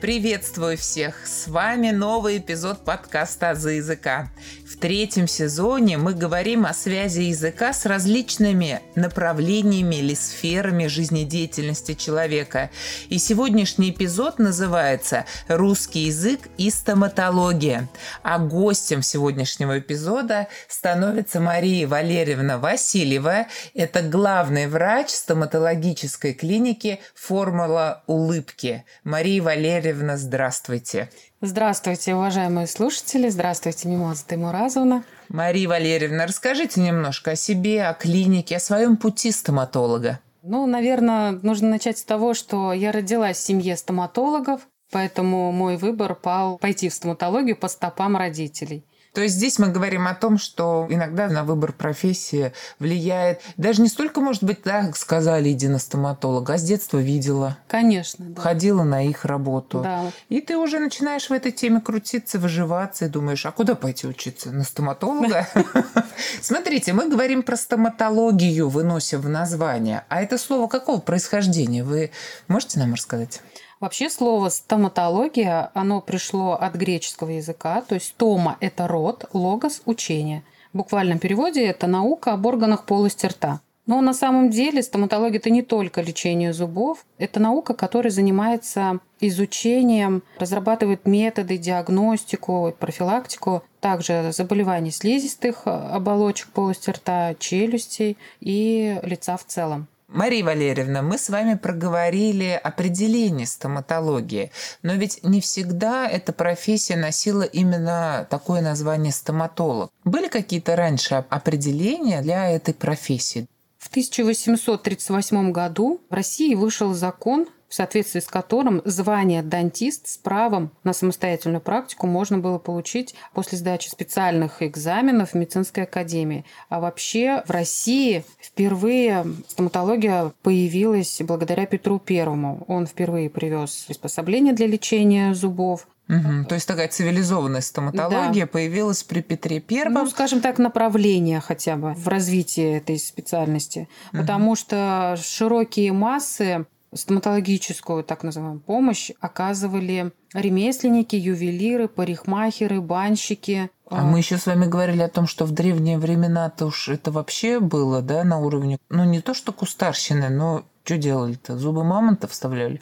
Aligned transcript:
Приветствую 0.00 0.76
всех! 0.76 1.26
С 1.26 1.48
вами 1.48 1.90
новый 1.90 2.36
эпизод 2.36 2.84
подкаста 2.84 3.50
«Азы 3.50 3.70
языка». 3.70 4.30
В 4.70 4.78
третьем 4.78 5.26
сезоне 5.26 5.96
мы 5.96 6.12
говорим 6.12 6.66
о 6.66 6.74
связи 6.74 7.22
языка 7.22 7.72
с 7.72 7.86
различными 7.86 8.82
направлениями 8.94 9.96
или 9.96 10.12
сферами 10.12 10.86
жизнедеятельности 10.86 11.94
человека. 11.94 12.70
И 13.08 13.16
сегодняшний 13.16 13.88
эпизод 13.88 14.38
называется 14.38 15.24
«Русский 15.48 16.00
язык 16.00 16.40
и 16.58 16.68
стоматология». 16.68 17.88
А 18.22 18.38
гостем 18.38 19.00
сегодняшнего 19.00 19.78
эпизода 19.78 20.48
становится 20.68 21.40
Мария 21.40 21.88
Валерьевна 21.88 22.58
Васильева. 22.58 23.46
Это 23.72 24.02
главный 24.02 24.66
врач 24.66 25.08
стоматологической 25.08 26.34
клиники 26.34 27.00
«Формула 27.14 28.02
улыбки». 28.06 28.84
Мария 29.02 29.42
Валерьевна 29.42 29.85
Валерьевна, 29.86 30.16
здравствуйте. 30.16 31.10
Здравствуйте, 31.40 32.16
уважаемые 32.16 32.66
слушатели. 32.66 33.28
Здравствуйте, 33.28 33.86
Мимоза 33.86 34.24
Тимуразовна. 34.28 35.04
Мария 35.28 35.68
Валерьевна, 35.68 36.26
расскажите 36.26 36.80
немножко 36.80 37.32
о 37.32 37.36
себе, 37.36 37.86
о 37.86 37.94
клинике, 37.94 38.56
о 38.56 38.60
своем 38.60 38.96
пути 38.96 39.30
стоматолога. 39.30 40.18
Ну, 40.42 40.66
наверное, 40.66 41.38
нужно 41.42 41.68
начать 41.68 41.98
с 41.98 42.04
того, 42.04 42.34
что 42.34 42.72
я 42.72 42.90
родилась 42.90 43.36
в 43.36 43.44
семье 43.44 43.76
стоматологов, 43.76 44.62
поэтому 44.90 45.52
мой 45.52 45.76
выбор 45.76 46.16
пал 46.16 46.58
пойти 46.58 46.88
в 46.88 46.94
стоматологию 46.94 47.56
по 47.56 47.68
стопам 47.68 48.16
родителей. 48.16 48.84
То 49.16 49.22
есть 49.22 49.36
здесь 49.36 49.58
мы 49.58 49.68
говорим 49.68 50.06
о 50.06 50.14
том, 50.14 50.36
что 50.36 50.86
иногда 50.90 51.28
на 51.28 51.42
выбор 51.42 51.72
профессии 51.72 52.52
влияет 52.78 53.40
даже 53.56 53.80
не 53.80 53.88
столько, 53.88 54.20
может 54.20 54.44
быть, 54.44 54.62
так 54.62 54.94
сказали, 54.94 55.52
иди 55.52 55.68
на 55.68 55.78
стоматолога, 55.78 56.52
а 56.52 56.58
с 56.58 56.62
детства 56.62 56.98
видела. 56.98 57.56
Конечно, 57.66 58.26
да. 58.26 58.42
Ходила 58.42 58.82
на 58.82 59.06
их 59.06 59.24
работу. 59.24 59.80
Да. 59.80 60.12
И 60.28 60.42
ты 60.42 60.58
уже 60.58 60.80
начинаешь 60.80 61.30
в 61.30 61.32
этой 61.32 61.50
теме 61.50 61.80
крутиться, 61.80 62.38
выживаться 62.38 63.06
и 63.06 63.08
думаешь, 63.08 63.46
а 63.46 63.52
куда 63.52 63.74
пойти 63.74 64.06
учиться? 64.06 64.52
На 64.52 64.64
стоматолога? 64.64 65.48
Смотрите, 66.42 66.92
мы 66.92 67.08
говорим 67.08 67.42
про 67.42 67.56
стоматологию, 67.56 68.68
выносим 68.68 69.22
в 69.22 69.30
название. 69.30 70.04
А 70.10 70.20
это 70.20 70.36
слово 70.36 70.68
какого 70.68 71.00
происхождения? 71.00 71.82
Вы 71.82 72.10
можете 72.48 72.78
нам 72.80 72.92
рассказать? 72.92 73.40
Вообще 73.78 74.08
слово 74.08 74.48
стоматология, 74.48 75.70
оно 75.74 76.00
пришло 76.00 76.54
от 76.54 76.74
греческого 76.76 77.30
языка, 77.30 77.82
то 77.82 77.94
есть 77.94 78.16
тома– 78.16 78.56
это 78.60 78.88
рот, 78.88 79.26
логос– 79.34 79.82
учение. 79.84 80.44
В 80.72 80.78
буквальном 80.78 81.18
переводе 81.18 81.62
это 81.66 81.86
наука 81.86 82.32
об 82.32 82.46
органах 82.46 82.86
полости 82.86 83.26
рта. 83.26 83.60
Но 83.84 84.00
на 84.00 84.14
самом 84.14 84.48
деле 84.48 84.82
стоматология– 84.82 85.38
это 85.40 85.50
не 85.50 85.60
только 85.60 86.00
лечение 86.00 86.54
зубов, 86.54 87.04
это 87.18 87.38
наука, 87.38 87.74
которая 87.74 88.10
занимается 88.10 89.00
изучением, 89.20 90.22
разрабатывает 90.38 91.06
методы, 91.06 91.58
диагностику, 91.58 92.74
профилактику, 92.78 93.62
также 93.80 94.32
заболеваний 94.32 94.90
слизистых 94.90 95.66
оболочек 95.66 96.48
полости 96.48 96.88
рта, 96.88 97.34
челюстей 97.38 98.16
и 98.40 98.98
лица 99.02 99.36
в 99.36 99.44
целом. 99.44 99.86
Мария 100.08 100.44
Валерьевна, 100.44 101.02
мы 101.02 101.18
с 101.18 101.28
вами 101.28 101.54
проговорили 101.54 102.60
определение 102.62 103.46
стоматологии, 103.46 104.52
но 104.82 104.94
ведь 104.94 105.24
не 105.24 105.40
всегда 105.40 106.08
эта 106.08 106.32
профессия 106.32 106.96
носила 106.96 107.42
именно 107.42 108.24
такое 108.30 108.62
название 108.62 109.12
стоматолог. 109.12 109.90
Были 110.04 110.28
какие-то 110.28 110.76
раньше 110.76 111.24
определения 111.28 112.22
для 112.22 112.48
этой 112.50 112.72
профессии? 112.72 113.48
В 113.78 113.88
1838 113.88 115.52
году 115.52 116.00
в 116.08 116.14
России 116.14 116.54
вышел 116.54 116.94
закон 116.94 117.46
в 117.68 117.74
соответствии 117.74 118.20
с 118.20 118.26
которым 118.26 118.82
звание 118.84 119.42
дантист 119.42 120.08
с 120.08 120.18
правом 120.18 120.70
на 120.84 120.92
самостоятельную 120.92 121.60
практику 121.60 122.06
можно 122.06 122.38
было 122.38 122.58
получить 122.58 123.14
после 123.32 123.58
сдачи 123.58 123.88
специальных 123.88 124.62
экзаменов 124.62 125.30
в 125.30 125.34
медицинской 125.34 125.84
академии. 125.84 126.44
А 126.68 126.80
вообще 126.80 127.42
в 127.46 127.50
России 127.50 128.24
впервые 128.40 129.26
стоматология 129.48 130.32
появилась 130.42 131.20
благодаря 131.22 131.66
Петру 131.66 131.98
Первому. 131.98 132.64
Он 132.68 132.86
впервые 132.86 133.30
привез 133.30 133.84
приспособления 133.86 134.52
для 134.52 134.66
лечения 134.66 135.34
зубов, 135.34 135.86
Угу. 136.08 136.44
То 136.48 136.54
есть 136.54 136.68
такая 136.68 136.88
цивилизованная 136.88 137.60
стоматология 137.60 138.44
да. 138.44 138.50
появилась 138.50 139.02
при 139.02 139.22
Петре 139.22 139.60
Первом. 139.60 139.94
Ну, 139.94 140.06
скажем 140.06 140.40
так, 140.40 140.58
направление 140.58 141.40
хотя 141.40 141.76
бы 141.76 141.94
в 141.94 142.06
развитии 142.06 142.76
этой 142.76 142.98
специальности. 142.98 143.88
Угу. 144.12 144.20
Потому 144.20 144.54
что 144.54 145.18
широкие 145.20 145.92
массы 145.92 146.66
стоматологическую, 146.94 148.04
так 148.04 148.22
называемую, 148.22 148.60
помощь 148.60 149.10
оказывали 149.20 150.12
ремесленники, 150.32 151.16
ювелиры, 151.16 151.88
парикмахеры, 151.88 152.80
банщики. 152.80 153.70
А 153.88 154.04
мы 154.04 154.18
еще 154.18 154.38
с 154.38 154.46
вами 154.46 154.66
говорили 154.66 155.02
о 155.02 155.08
том, 155.08 155.26
что 155.26 155.44
в 155.44 155.52
древние 155.52 155.98
времена-то 155.98 156.66
уж 156.66 156.88
это 156.88 157.10
вообще 157.10 157.60
было, 157.60 158.02
да, 158.02 158.24
на 158.24 158.38
уровне, 158.38 158.78
ну 158.88 159.04
не 159.04 159.20
то 159.20 159.34
что 159.34 159.52
кустарщины, 159.52 160.28
но 160.28 160.64
что 160.86 160.98
делали-то? 160.98 161.58
Зубы 161.58 161.82
мамонтов 161.82 162.30
вставляли? 162.30 162.80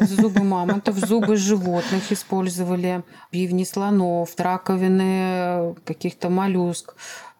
Зубы 0.00 0.42
мамонтов, 0.44 0.96
зубы 0.96 1.36
животных 1.36 2.10
использовали, 2.10 3.04
бивни 3.32 3.64
слонов, 3.64 4.30
раковины 4.38 5.74
каких-то 5.84 6.30
моллюск 6.30 6.94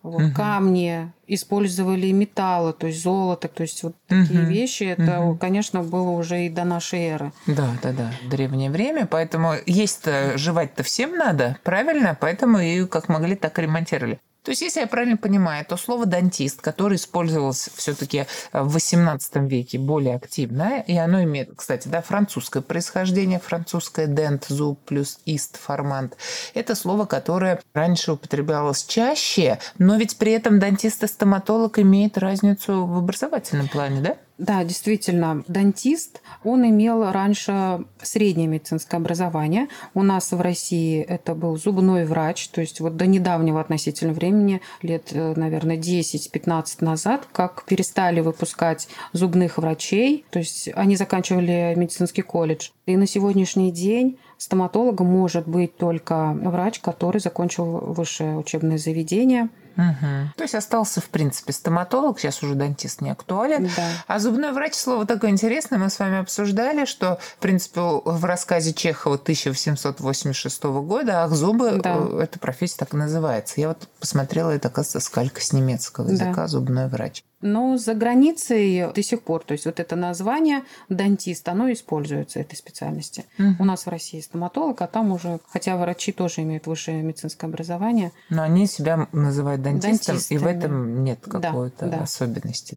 вот, 0.05 0.23
угу. 0.23 0.33
камни, 0.35 1.11
использовали 1.27 2.13
металлы, 2.13 2.75
то 2.75 2.87
есть 2.87 3.03
золото, 3.03 3.49
то 3.49 3.63
есть 3.63 3.83
вот 3.83 3.97
угу. 4.11 4.21
такие 4.21 4.45
вещи, 4.45 4.85
это, 4.85 5.21
угу. 5.21 5.39
конечно, 5.39 5.83
было 5.83 6.11
уже 6.11 6.45
и 6.45 6.51
до 6.51 6.65
нашей 6.65 7.01
эры. 7.01 7.33
Да, 7.47 7.71
да, 7.83 7.93
да, 7.93 8.13
древнее 8.29 8.71
время, 8.71 9.07
поэтому 9.07 9.55
есть-то 9.65 10.37
жевать-то 10.37 10.83
всем 10.83 11.17
надо, 11.17 11.57
правильно? 11.65 12.17
Поэтому 12.21 12.59
и 12.59 12.87
как 12.87 13.09
могли, 13.09 13.35
так 13.35 13.59
и 13.59 13.63
ремонтировали. 13.63 14.21
То 14.45 14.51
есть, 14.51 14.61
если 14.61 14.81
я 14.81 14.87
правильно 14.87 15.17
понимаю, 15.17 15.65
то 15.65 15.79
слово 15.79 16.05
«дантист», 16.05 16.61
которое 16.61 16.97
использовалось 16.97 17.71
все-таки 17.75 18.27
в 18.53 18.77
XVIII 18.77 19.49
веке 19.49 19.79
более 19.79 20.17
активно, 20.17 20.81
и 20.87 20.95
оно 20.97 21.23
имеет, 21.23 21.51
кстати, 21.57 21.89
да, 21.89 22.03
французское 22.03 22.63
происхождение, 22.63 23.41
французское 23.41 24.07
«дент», 24.07 24.45
«зуб» 24.49 24.79
плюс 24.85 25.19
«ист», 25.25 25.59
«формант», 25.59 26.19
это 26.53 26.75
слово, 26.75 27.07
которое 27.07 27.61
раньше 27.73 28.13
употреблялось 28.13 28.85
чаще, 28.85 29.59
но 29.79 29.97
ведь 29.97 30.19
при 30.19 30.33
этом 30.33 30.59
дантист 30.59 31.03
и 31.03 31.07
стоматолог 31.07 31.79
имеют 31.79 32.19
разницу 32.19 32.85
в 32.85 32.99
образовательном 32.99 33.69
плане, 33.69 34.01
да? 34.03 34.17
Да, 34.37 34.65
действительно, 34.65 35.45
дантист, 35.47 36.21
он 36.43 36.69
имел 36.69 37.13
раньше 37.13 37.85
среднее 38.03 38.49
медицинское 38.49 38.97
образование. 38.97 39.69
У 39.95 40.03
нас 40.03 40.33
в 40.33 40.41
России 40.41 41.01
это 41.03 41.37
был 41.37 41.57
зубной 41.57 42.05
врач, 42.05 42.49
то 42.49 42.61
есть 42.61 42.81
вот 42.81 42.97
до 42.97 43.07
недавнего 43.07 43.61
относительно 43.61 44.13
времени, 44.13 44.61
лет, 44.83 45.11
э, 45.13 45.35
наверное, 45.37 45.77
10-15 45.77 46.83
назад, 46.85 47.29
как 47.31 47.65
перестали 47.65 48.21
выпускать 48.21 48.89
зубных 49.13 49.59
врачей, 49.59 50.25
то 50.31 50.41
есть 50.41 50.69
они 50.75 50.97
заканчивали 50.97 51.73
медицинский 51.77 52.23
колледж. 52.23 52.71
И 52.87 52.97
на 52.97 53.07
сегодняшний 53.07 53.71
день 53.71 54.19
стоматологом 54.37 55.07
может 55.07 55.47
быть 55.47 55.77
только 55.77 56.33
врач, 56.33 56.81
который 56.81 57.21
закончил 57.21 57.65
высшее 57.65 58.37
учебное 58.37 58.79
заведение– 58.79 59.49
Угу. 59.77 60.33
То 60.37 60.43
есть 60.43 60.55
остался, 60.55 61.01
в 61.01 61.07
принципе, 61.07 61.53
стоматолог, 61.53 62.19
сейчас 62.19 62.43
уже 62.43 62.55
дантист 62.55 63.01
не 63.01 63.11
актуален. 63.11 63.71
Да. 63.77 63.89
А 64.07 64.19
зубной 64.19 64.53
врач, 64.53 64.75
слово 64.75 65.07
такое 65.07 65.31
интересное, 65.31 65.79
мы 65.79 65.91
с 65.91 65.99
вами 65.99 66.19
обсуждали, 66.19 66.85
что, 66.85 67.19
в 67.39 67.41
принципе, 67.41 67.81
в 67.81 68.25
рассказе 68.25 68.73
Чехова 68.73 69.17
1886 69.17 70.63
года 70.65 71.25
«Ах, 71.25 71.33
зубы» 71.33 71.81
да. 71.83 71.97
Э, 71.99 72.21
эта 72.23 72.39
профессия 72.39 72.77
так 72.79 72.95
и 72.95 72.97
называется. 72.97 73.61
Я 73.61 73.69
вот 73.69 73.89
посмотрела, 74.01 74.51
это, 74.51 74.69
оказывается, 74.69 75.01
скалька 75.01 75.41
с 75.41 75.53
немецкого 75.53 76.11
языка 76.11 76.35
да. 76.35 76.47
«зубной 76.47 76.89
врач». 76.89 77.25
Но 77.45 77.77
за 77.77 77.93
границей 77.93 78.91
до 78.95 79.03
сих 79.03 79.23
пор, 79.23 79.45
то 79.45 79.53
есть 79.53 79.67
вот 79.67 79.79
это 79.79 79.97
название 79.97 80.63
дантист, 80.89 81.47
оно 81.47 81.71
используется 81.71 82.41
этой 82.41 82.57
специальности. 82.57 83.27
Угу. 83.39 83.57
У 83.59 83.65
нас 83.67 83.85
в 83.85 83.91
России 83.91 84.21
стоматолог, 84.23 84.81
а 84.81 84.87
там 84.87 85.13
уже, 85.13 85.41
хотя 85.51 85.77
врачи 85.77 86.11
тоже 86.11 86.41
имеют 86.41 86.67
высшее 86.67 87.03
медицинское 87.03 87.47
образование. 87.47 88.13
Но 88.31 88.43
они 88.43 88.67
себя 88.67 89.09
называют 89.13 89.61
дантистом, 89.65 90.19
и 90.29 90.39
в 90.39 90.47
этом 90.47 91.03
нет 91.03 91.21
какой-то 91.29 91.87
да, 91.87 91.99
да. 91.99 92.03
особенности. 92.05 92.77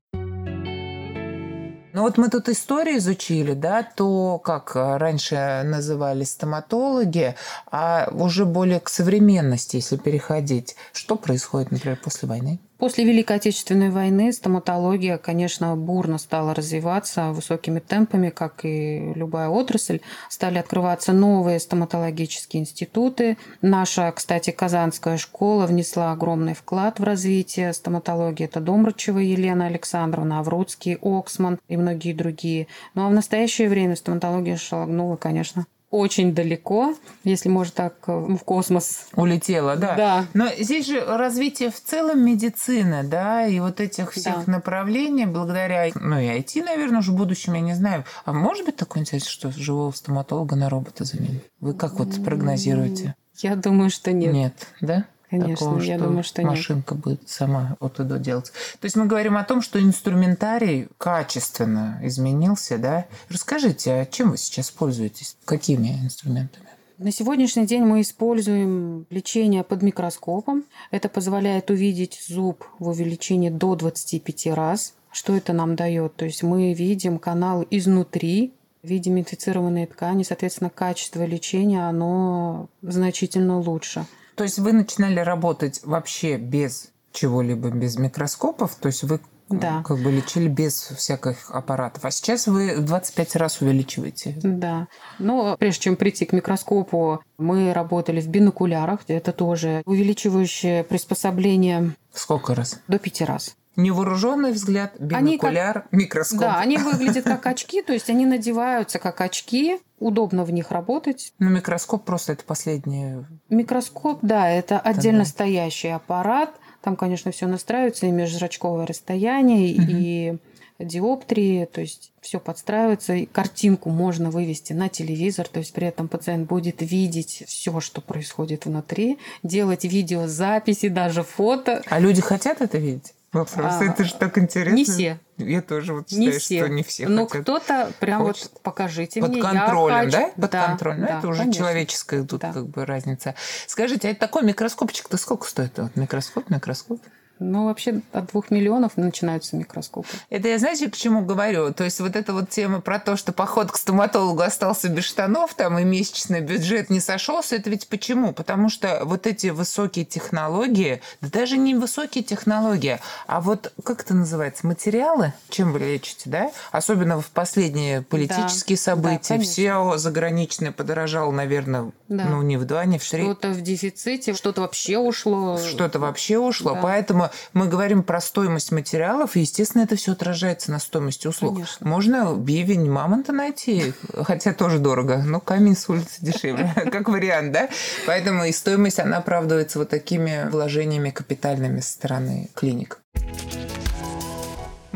Ну 1.94 2.04
вот 2.04 2.20
мы 2.20 2.30
тут 2.30 2.48
историю 2.48 2.98
изучили, 2.98 3.54
да, 3.54 3.82
то, 3.82 4.38
как 4.38 4.76
раньше 4.76 5.64
называли 5.66 6.26
стоматологи, 6.26 7.36
а 7.72 8.10
уже 8.12 8.46
более 8.46 8.80
к 8.80 8.88
современности, 8.88 9.78
если 9.78 9.98
переходить. 9.98 10.76
Что 10.94 11.16
происходит, 11.16 11.72
например, 11.72 12.00
после 12.04 12.30
войны? 12.30 12.60
После 12.78 13.06
Великой 13.06 13.38
Отечественной 13.38 13.90
войны 13.90 14.32
стоматология, 14.32 15.18
конечно, 15.18 15.76
бурно 15.76 16.20
стала 16.20 16.54
развиваться 16.54 17.32
высокими 17.32 17.80
темпами, 17.80 18.30
как 18.30 18.66
и 18.66 19.14
любая 19.16 19.50
отрасль. 19.50 20.02
Стали 20.30 20.60
открываться 20.60 21.12
новые 21.12 21.60
стоматологические 21.60 22.62
институты. 22.62 23.38
Наша, 23.64 24.12
кстати, 24.12 24.52
Казанская 24.52 25.18
школа 25.18 25.66
внесла 25.66 26.12
огромный 26.12 26.54
вклад 26.54 27.00
в 27.00 27.04
развитие 27.04 27.74
стоматологии. 27.74 28.46
Это 28.46 28.60
Домрачева 28.60 29.20
Елена 29.20 29.66
Александровна, 29.66 30.40
Аврудский, 30.40 31.00
Оксман 31.02 31.60
и 31.68 31.78
многие 31.78 32.14
другие. 32.14 32.68
Ну 32.94 33.08
а 33.08 33.10
в 33.10 33.14
настоящее 33.14 33.70
время 33.70 33.96
стоматология 33.96 34.56
шагнула, 34.56 35.16
конечно, 35.16 35.66
очень 35.90 36.34
далеко, 36.36 36.96
если 37.24 37.50
можно 37.50 37.72
так, 37.74 37.96
э, 38.08 38.12
в 38.12 38.40
космос. 38.40 39.08
Улетела, 39.16 39.76
да. 39.76 39.96
Да. 39.96 40.26
Но 40.34 40.48
здесь 40.60 40.86
же 40.88 41.00
развитие 41.06 41.72
в 41.72 41.80
целом 41.82 42.26
медицины, 42.26 43.04
да, 43.04 43.46
и 43.48 43.60
вот 43.60 43.80
этих 43.80 44.12
всех 44.12 44.46
Да. 44.46 44.52
направлений, 44.52 45.26
благодаря, 45.26 45.90
ну, 45.96 46.20
и 46.20 46.26
IT, 46.28 46.64
наверное, 46.64 47.00
уже 47.00 47.12
в 47.12 47.16
будущем, 47.16 47.54
я 47.54 47.62
не 47.62 47.74
знаю. 47.74 48.04
А 48.26 48.34
может 48.34 48.66
быть 48.66 48.76
такое 48.76 49.02
интересно, 49.02 49.30
что 49.30 49.52
живого 49.52 49.92
стоматолога 49.92 50.56
на 50.56 50.70
робота 50.70 51.04
заменить? 51.06 51.44
Вы 51.60 51.74
как 51.74 51.94
вот 52.00 52.24
прогнозируете? 52.24 53.16
Я 53.38 53.56
думаю, 53.56 53.90
что 53.90 54.12
нет. 54.12 54.54
да? 54.82 55.06
Конечно, 55.30 55.56
Такого, 55.56 55.82
я 55.82 55.98
думаю, 55.98 56.24
что 56.24 56.42
нет. 56.42 56.52
машинка 56.52 56.96
будет 56.96 57.28
сама 57.28 57.76
от 57.80 58.00
и 58.00 58.04
до 58.04 58.18
делать. 58.18 58.52
То 58.80 58.86
есть 58.86 58.96
мы 58.96 59.08
говорим 59.08 59.36
о 59.36 59.44
том, 59.44 59.62
что 59.62 59.82
инструментарий 59.82 60.88
качественно 60.98 62.00
изменился, 62.04 62.78
да? 62.78 63.06
Расскажите, 63.30 63.92
а 63.92 64.06
чем 64.06 64.32
вы 64.32 64.38
сейчас 64.38 64.72
пользуетесь? 64.72 65.36
Какими 65.44 65.90
инструментами? 66.04 66.68
На 66.98 67.12
сегодняшний 67.12 67.68
день 67.68 67.84
мы 67.84 68.02
используем 68.02 69.06
лечение 69.10 69.64
под 69.64 69.84
микроскопом. 69.84 70.64
Это 70.90 71.10
позволяет 71.10 71.70
увидеть 71.70 72.20
зуб 72.28 72.66
в 72.80 72.88
увеличении 72.88 73.50
до 73.50 73.76
25 73.76 74.48
раз. 74.56 74.94
Что 75.12 75.36
это 75.36 75.54
нам 75.54 75.76
дает? 75.76 76.16
То 76.16 76.26
есть 76.26 76.42
мы 76.42 76.74
видим 76.74 77.20
канал 77.20 77.66
изнутри, 77.70 78.54
видим 78.82 79.20
инфицированные 79.20 79.88
ткани, 79.88 80.24
соответственно, 80.24 80.70
качество 80.70 81.24
лечения, 81.24 81.88
оно 81.88 82.68
значительно 82.82 83.60
лучше. 83.60 84.06
То 84.38 84.44
есть 84.44 84.60
вы 84.60 84.72
начинали 84.72 85.20
работать 85.20 85.82
вообще 85.84 86.38
без 86.38 86.92
чего-либо, 87.12 87.70
без 87.70 87.98
микроскопов? 87.98 88.76
То 88.76 88.88
есть 88.88 89.04
вы 89.04 89.20
Да. 89.50 89.82
как 89.86 89.98
бы 90.00 90.12
лечили 90.12 90.48
без 90.48 90.74
всяких 90.80 91.50
аппаратов. 91.52 92.06
А 92.06 92.12
сейчас 92.12 92.48
вы 92.48 92.76
в 92.76 92.86
25 92.86 93.36
раз 93.38 93.62
увеличиваете. 93.62 94.36
Да. 94.44 94.88
Но 95.20 95.56
прежде 95.58 95.82
чем 95.82 95.96
прийти 95.96 96.26
к 96.26 96.34
микроскопу, 96.34 97.22
мы 97.38 97.74
работали 97.74 98.22
в 98.22 98.28
бинокулярах. 98.28 99.00
Это 99.08 99.32
тоже 99.32 99.82
увеличивающее 99.86 100.84
приспособление 100.84 101.96
Сколько 102.14 102.54
раз? 102.56 102.80
до 102.88 103.00
пяти 103.00 103.24
раз. 103.26 103.56
Невооруженный 103.78 104.52
взгляд, 104.54 104.94
Они 105.00 105.38
как- 105.38 105.52
бинокуляр, 105.52 105.88
микроскоп. 105.92 106.40
Да, 106.40 106.60
они 106.60 106.78
выглядят 106.78 107.24
как 107.26 107.46
очки, 107.46 107.82
то 107.84 107.94
есть 107.94 108.10
они 108.10 108.26
надеваются 108.26 108.98
как 109.00 109.22
очки, 109.22 109.80
удобно 110.00 110.44
в 110.44 110.52
них 110.52 110.72
работать. 110.72 111.34
Но 111.40 111.50
микроскоп 111.50 112.04
просто 112.06 112.34
это 112.34 112.44
последнее. 112.44 113.26
Микроскоп, 113.50 114.20
да, 114.22 114.50
это 114.50 114.80
отдельно 114.80 115.20
да. 115.20 115.26
стоящий 115.26 115.90
аппарат. 115.90 116.52
Там, 116.82 116.96
конечно, 116.96 117.32
все 117.32 117.48
настраивается, 117.48 118.06
и 118.06 118.12
межзрачковое 118.12 118.86
расстояние, 118.86 119.70
и 119.70 120.38
диоптрии, 120.80 121.66
то 121.66 121.82
есть 121.82 122.12
все 122.22 122.40
подстраивается, 122.40 123.14
и 123.14 123.26
картинку 123.26 123.90
можно 123.90 124.30
вывести 124.30 124.74
на 124.74 124.90
телевизор, 124.90 125.48
то 125.48 125.60
есть 125.60 125.74
при 125.74 125.88
этом 125.88 126.08
пациент 126.08 126.48
будет 126.48 126.82
видеть 126.82 127.44
все, 127.48 127.80
что 127.80 128.02
происходит 128.02 128.66
внутри, 128.66 129.18
делать 129.44 129.86
видеозаписи, 129.86 130.90
даже 130.90 131.24
фото. 131.24 131.82
А 131.90 132.00
люди 132.00 132.22
хотят 132.22 132.62
это 132.62 132.78
видеть? 132.78 133.14
Вопрос. 133.38 133.74
А, 133.80 133.84
это 133.84 134.04
же 134.04 134.14
так 134.16 134.38
интересно. 134.38 134.76
Не 134.76 134.84
все, 134.86 135.20
Я 135.38 135.62
тоже 135.62 135.94
вот 135.94 136.12
не 136.12 136.26
считаю, 136.28 136.40
все. 136.40 136.60
что 136.60 136.70
не 136.70 136.84
все 136.84 137.08
Но 137.08 137.28
хотят. 137.28 137.42
кто-то 137.44 137.92
прям 138.00 138.22
Хочет. 138.24 138.50
вот 138.54 138.62
покажите 138.62 139.22
Под 139.22 139.30
мне, 139.32 139.40
я 139.40 139.44
контролем, 139.52 139.96
хочу. 139.98 140.12
да? 140.12 140.32
Под 140.42 140.52
Да, 140.52 140.66
контролем. 140.68 141.02
Ну, 141.02 141.08
да, 141.08 141.18
это 141.20 141.28
уже 141.28 141.40
конечно. 141.42 141.60
человеческая 141.60 142.24
тут 142.24 142.42
Да. 142.42 142.54
как 142.54 142.68
бы 142.68 142.86
разница. 142.86 143.36
Скажите, 143.68 144.08
а 144.08 144.12
это 144.12 144.20
такой 144.20 144.44
микроскопчик-то 144.44 145.18
сколько 145.18 145.48
стоит? 145.48 145.78
Вот 145.78 145.96
микроскоп, 145.96 146.50
микроскоп. 146.50 147.00
Ну, 147.40 147.66
вообще 147.66 148.02
от 148.14 148.28
двух 148.28 148.52
миллионов 148.52 148.98
начинаются 148.98 149.56
микроскопы. 149.56 150.10
Это 150.30 150.48
я, 150.48 150.58
знаете, 150.58 150.90
к 150.90 150.96
чему 150.96 151.22
говорю? 151.22 151.74
То 151.74 151.84
есть 151.84 152.00
вот 152.00 152.16
эта 152.16 152.34
вот 152.34 152.50
тема 152.50 152.82
про 152.82 153.00
то, 153.00 153.16
что 153.16 153.32
поход 153.32 153.72
к 153.72 153.78
стоматологу 153.78 154.42
остался 154.42 154.90
без 154.90 155.04
штанов, 155.06 155.54
там 155.54 155.78
и 155.80 155.84
месячный 155.84 156.42
бюджет 156.42 156.90
не 156.90 157.00
сошелся, 157.00 157.56
это 157.56 157.70
ведь 157.70 157.88
почему? 157.88 158.34
Потому 158.34 158.70
что 158.70 159.02
вот 159.04 159.28
эти 159.28 159.48
высокие 159.48 160.06
технологии, 160.06 161.02
да 161.22 161.30
даже 161.30 161.58
не 161.58 161.76
высокие 161.76 162.24
технологии, 162.24 163.00
а 163.28 163.42
вот 163.42 163.72
как 163.84 164.02
это 164.02 164.14
называется, 164.14 164.66
материалы, 164.66 165.34
чем 165.50 165.72
вы 165.72 165.80
лечите, 165.80 166.30
да? 166.30 166.52
Особенно 166.72 167.22
в 167.22 167.28
последние 167.30 168.02
политические 168.02 168.78
Да, 168.78 168.82
события, 168.82 169.28
конечно. 169.36 169.52
все 169.52 169.98
заграничное 169.98 170.72
подорожало, 170.72 171.32
наверное, 171.32 171.92
Да. 172.08 172.26
ну 172.26 172.42
не 172.42 172.58
в 172.58 172.66
два, 172.66 172.86
не 172.86 172.98
в 172.98 173.08
три. 173.10 173.24
Что-то 173.24 173.50
в 173.50 173.62
дефиците, 173.62 174.34
что-то 174.34 174.62
вообще 174.62 174.98
ушло. 174.98 175.58
Что-то 175.60 176.00
вообще 176.00 176.38
ушло. 176.40 176.74
Да. 176.74 176.82
Поэтому 176.82 177.27
мы 177.54 177.68
говорим 177.68 178.04
про 178.04 178.22
стоимость 178.22 178.72
материалов, 178.72 179.36
и, 179.36 179.42
естественно, 179.42 179.84
это 179.84 179.96
все 179.96 180.14
отражается 180.14 180.72
на 180.72 180.80
стоимости 180.80 181.28
услуг. 181.28 181.56
Конечно. 181.56 181.88
Можно 181.88 182.36
бивень 182.36 182.90
мамонта 182.90 183.32
найти, 183.32 183.94
хотя 184.24 184.54
тоже 184.54 184.80
дорого, 184.80 185.18
но 185.26 185.40
камень 185.40 185.76
с 185.76 185.90
улицы 185.90 186.22
дешевле, 186.22 186.74
как 186.92 187.10
вариант, 187.10 187.52
да? 187.52 187.70
Поэтому 188.06 188.46
и 188.46 188.52
стоимость, 188.52 189.00
она 189.00 189.18
оправдывается 189.18 189.80
вот 189.80 189.90
такими 189.90 190.50
вложениями 190.50 191.10
капитальными 191.10 191.80
со 191.80 191.92
стороны 191.94 192.50
клиник. 192.54 193.00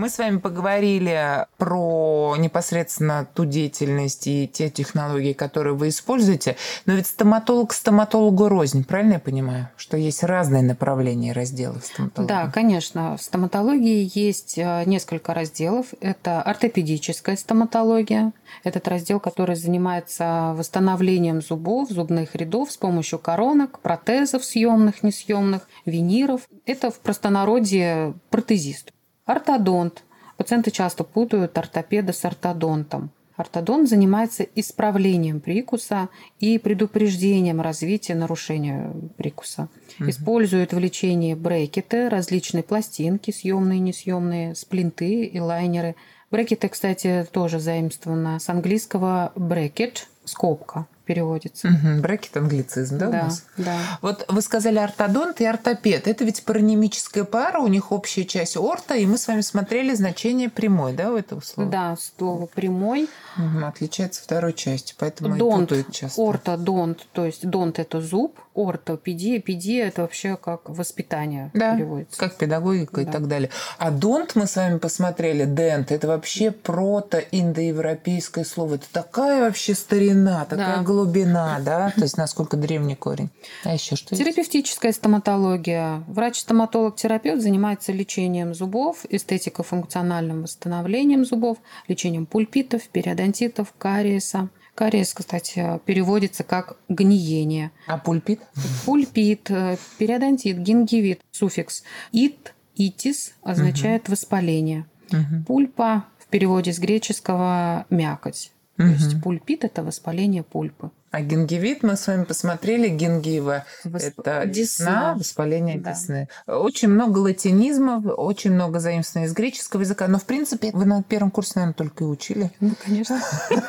Мы 0.01 0.09
с 0.09 0.17
вами 0.17 0.39
поговорили 0.39 1.45
про 1.59 2.35
непосредственно 2.39 3.27
ту 3.35 3.45
деятельность 3.45 4.25
и 4.25 4.47
те 4.51 4.71
технологии, 4.71 5.33
которые 5.33 5.75
вы 5.75 5.89
используете. 5.89 6.57
Но 6.87 6.93
ведь 6.93 7.05
стоматолог 7.05 7.71
стоматологу 7.71 8.49
рознь, 8.49 8.83
правильно 8.83 9.13
я 9.13 9.19
понимаю? 9.19 9.69
Что 9.77 9.97
есть 9.97 10.23
разные 10.23 10.63
направления 10.63 11.29
и 11.29 11.33
разделы 11.33 11.81
в 11.81 11.85
стоматологии. 11.85 12.27
Да, 12.27 12.47
конечно. 12.49 13.15
В 13.15 13.21
стоматологии 13.21 14.09
есть 14.15 14.57
э, 14.57 14.85
несколько 14.87 15.35
разделов. 15.35 15.85
Это 16.01 16.41
ортопедическая 16.41 17.37
стоматология. 17.37 18.33
Этот 18.63 18.87
раздел, 18.87 19.19
который 19.19 19.55
занимается 19.55 20.55
восстановлением 20.57 21.43
зубов, 21.43 21.91
зубных 21.91 22.33
рядов 22.33 22.71
с 22.71 22.77
помощью 22.77 23.19
коронок, 23.19 23.77
протезов 23.81 24.45
съемных, 24.45 25.03
несъемных, 25.03 25.69
виниров. 25.85 26.41
Это 26.65 26.89
в 26.89 26.99
простонародье 27.01 28.15
протезист. 28.31 28.93
Ортодонт. 29.25 30.03
Пациенты 30.37 30.71
часто 30.71 31.03
путают 31.03 31.57
ортопеда 31.57 32.13
с 32.13 32.25
ортодонтом. 32.25 33.11
Ортодонт 33.35 33.89
занимается 33.89 34.43
исправлением 34.43 35.39
прикуса 35.39 36.09
и 36.39 36.57
предупреждением 36.57 37.61
развития 37.61 38.15
нарушения 38.15 38.91
прикуса. 39.17 39.69
Используют 39.99 40.73
в 40.73 40.79
лечении 40.79 41.33
брекеты, 41.33 42.09
различные 42.09 42.63
пластинки, 42.63 43.31
съемные, 43.31 43.79
несъемные, 43.79 44.55
сплинты 44.55 45.25
и 45.25 45.39
лайнеры. 45.39 45.95
Брекеты, 46.29 46.69
кстати, 46.69 47.25
тоже 47.31 47.59
заимствовано 47.59 48.39
с 48.39 48.49
английского 48.49 49.31
брекет, 49.35 50.07
скобка 50.25 50.87
переводится. 51.13 51.67
Мгм, 51.67 52.01
Брекет 52.01 52.37
англицизм, 52.37 52.97
да, 52.97 53.09
у 53.09 53.11
Да, 53.11 53.23
нас? 53.23 53.43
да. 53.57 53.77
Вот 54.01 54.25
вы 54.29 54.41
сказали 54.41 54.77
ортодонт 54.77 55.41
и 55.41 55.45
ортопед. 55.45 56.07
Это 56.07 56.23
ведь 56.23 56.43
паронимическая 56.45 57.25
пара, 57.25 57.59
у 57.59 57.67
них 57.67 57.91
общая 57.91 58.23
часть 58.23 58.55
орта, 58.55 58.95
и 58.95 59.05
мы 59.05 59.17
с 59.17 59.27
вами 59.27 59.41
смотрели 59.41 59.93
значение 59.93 60.49
прямой, 60.49 60.93
да, 60.93 61.11
у 61.11 61.17
этого 61.17 61.41
слова? 61.41 61.69
Да, 61.69 61.97
слово 62.17 62.45
прямой. 62.45 63.09
Мгм, 63.35 63.65
Отличается 63.65 64.21
второй 64.23 64.53
частью, 64.53 64.95
поэтому 64.99 65.35
и 65.35 65.39
Донт, 65.39 65.69
путают 65.69 65.91
часто. 65.91 66.21
ортодонт, 66.21 67.07
то 67.13 67.25
есть 67.25 67.45
донт 67.47 67.79
это 67.79 68.01
зуб, 68.01 68.37
ортопедия, 68.55 69.39
педия 69.39 69.87
это 69.87 70.01
вообще 70.01 70.35
как 70.37 70.69
воспитание 70.69 71.49
Да, 71.53 71.75
переводится. 71.75 72.17
как 72.19 72.35
педагогика 72.37 73.01
и 73.01 73.05
Да. 73.05 73.11
так 73.11 73.27
далее. 73.27 73.49
А 73.77 73.91
донт 73.91 74.35
мы 74.35 74.47
с 74.47 74.55
вами 74.57 74.77
посмотрели, 74.77 75.45
дент, 75.45 75.91
это 75.91 76.07
вообще 76.07 76.51
прото-индоевропейское 76.51 78.43
слово. 78.43 78.75
Это 78.75 78.85
такая 78.91 79.41
вообще 79.41 79.73
старина, 79.75 80.45
такая 80.45 80.77
Да. 80.77 80.83
Глубина, 81.01 81.59
да? 81.59 81.91
То 81.91 82.03
есть 82.03 82.17
насколько 82.17 82.57
древний 82.57 82.95
корень. 82.95 83.29
А 83.63 83.73
еще 83.73 83.95
что 83.95 84.15
есть? 84.15 84.23
Терапевтическая 84.23 84.91
стоматология. 84.91 86.03
Врач-стоматолог-терапевт 86.07 87.41
занимается 87.41 87.91
лечением 87.91 88.53
зубов, 88.53 89.05
эстетико-функциональным 89.09 90.43
восстановлением 90.43 91.25
зубов, 91.25 91.57
лечением 91.87 92.25
пульпитов, 92.25 92.83
периодонтитов, 92.89 93.73
кариеса. 93.77 94.49
Кариес, 94.75 95.13
кстати, 95.13 95.79
переводится 95.85 96.43
как 96.43 96.77
гниение. 96.87 97.71
А 97.87 97.97
пульпит? 97.97 98.39
Пульпит, 98.85 99.51
э, 99.51 99.77
периодонтит, 99.97 100.57
гингивит, 100.57 101.19
суффикс 101.31 101.83
ит, 102.13 102.53
итис 102.75 103.33
означает 103.43 104.07
воспаление. 104.07 104.85
Мгм. 105.11 105.43
Пульпа 105.45 106.05
в 106.19 106.27
переводе 106.27 106.71
с 106.71 106.79
греческого 106.79 107.85
мякоть. 107.89 108.51
То 108.81 108.87
Мгм. 108.87 108.93
есть 108.95 109.21
пульпит 109.21 109.63
это 109.63 109.83
воспаление 109.83 110.41
пульпы. 110.41 110.89
А 111.11 111.21
гингивит 111.21 111.83
мы 111.83 111.97
с 111.97 112.07
вами 112.07 112.23
посмотрели. 112.23 112.87
Гингива 112.87 113.65
Восп- 113.85 114.13
это 114.17 114.45
десна, 114.47 114.53
десна. 114.85 115.13
воспаление 115.15 115.77
Да. 115.77 115.91
десны. 115.91 116.27
Очень 116.47 116.87
много 116.89 117.19
латинизмов, 117.19 118.05
очень 118.17 118.53
много 118.53 118.79
заимствований 118.79 119.27
из 119.27 119.33
греческого 119.33 119.81
языка. 119.81 120.07
Но, 120.07 120.17
в 120.17 120.23
принципе, 120.23 120.71
вы 120.73 120.85
на 120.85 121.03
первом 121.03 121.29
курсе, 121.29 121.51
наверное, 121.55 121.73
только 121.75 122.05
и 122.05 122.07
учили. 122.07 122.49
Ну, 122.59 122.71
конечно. 122.83 123.21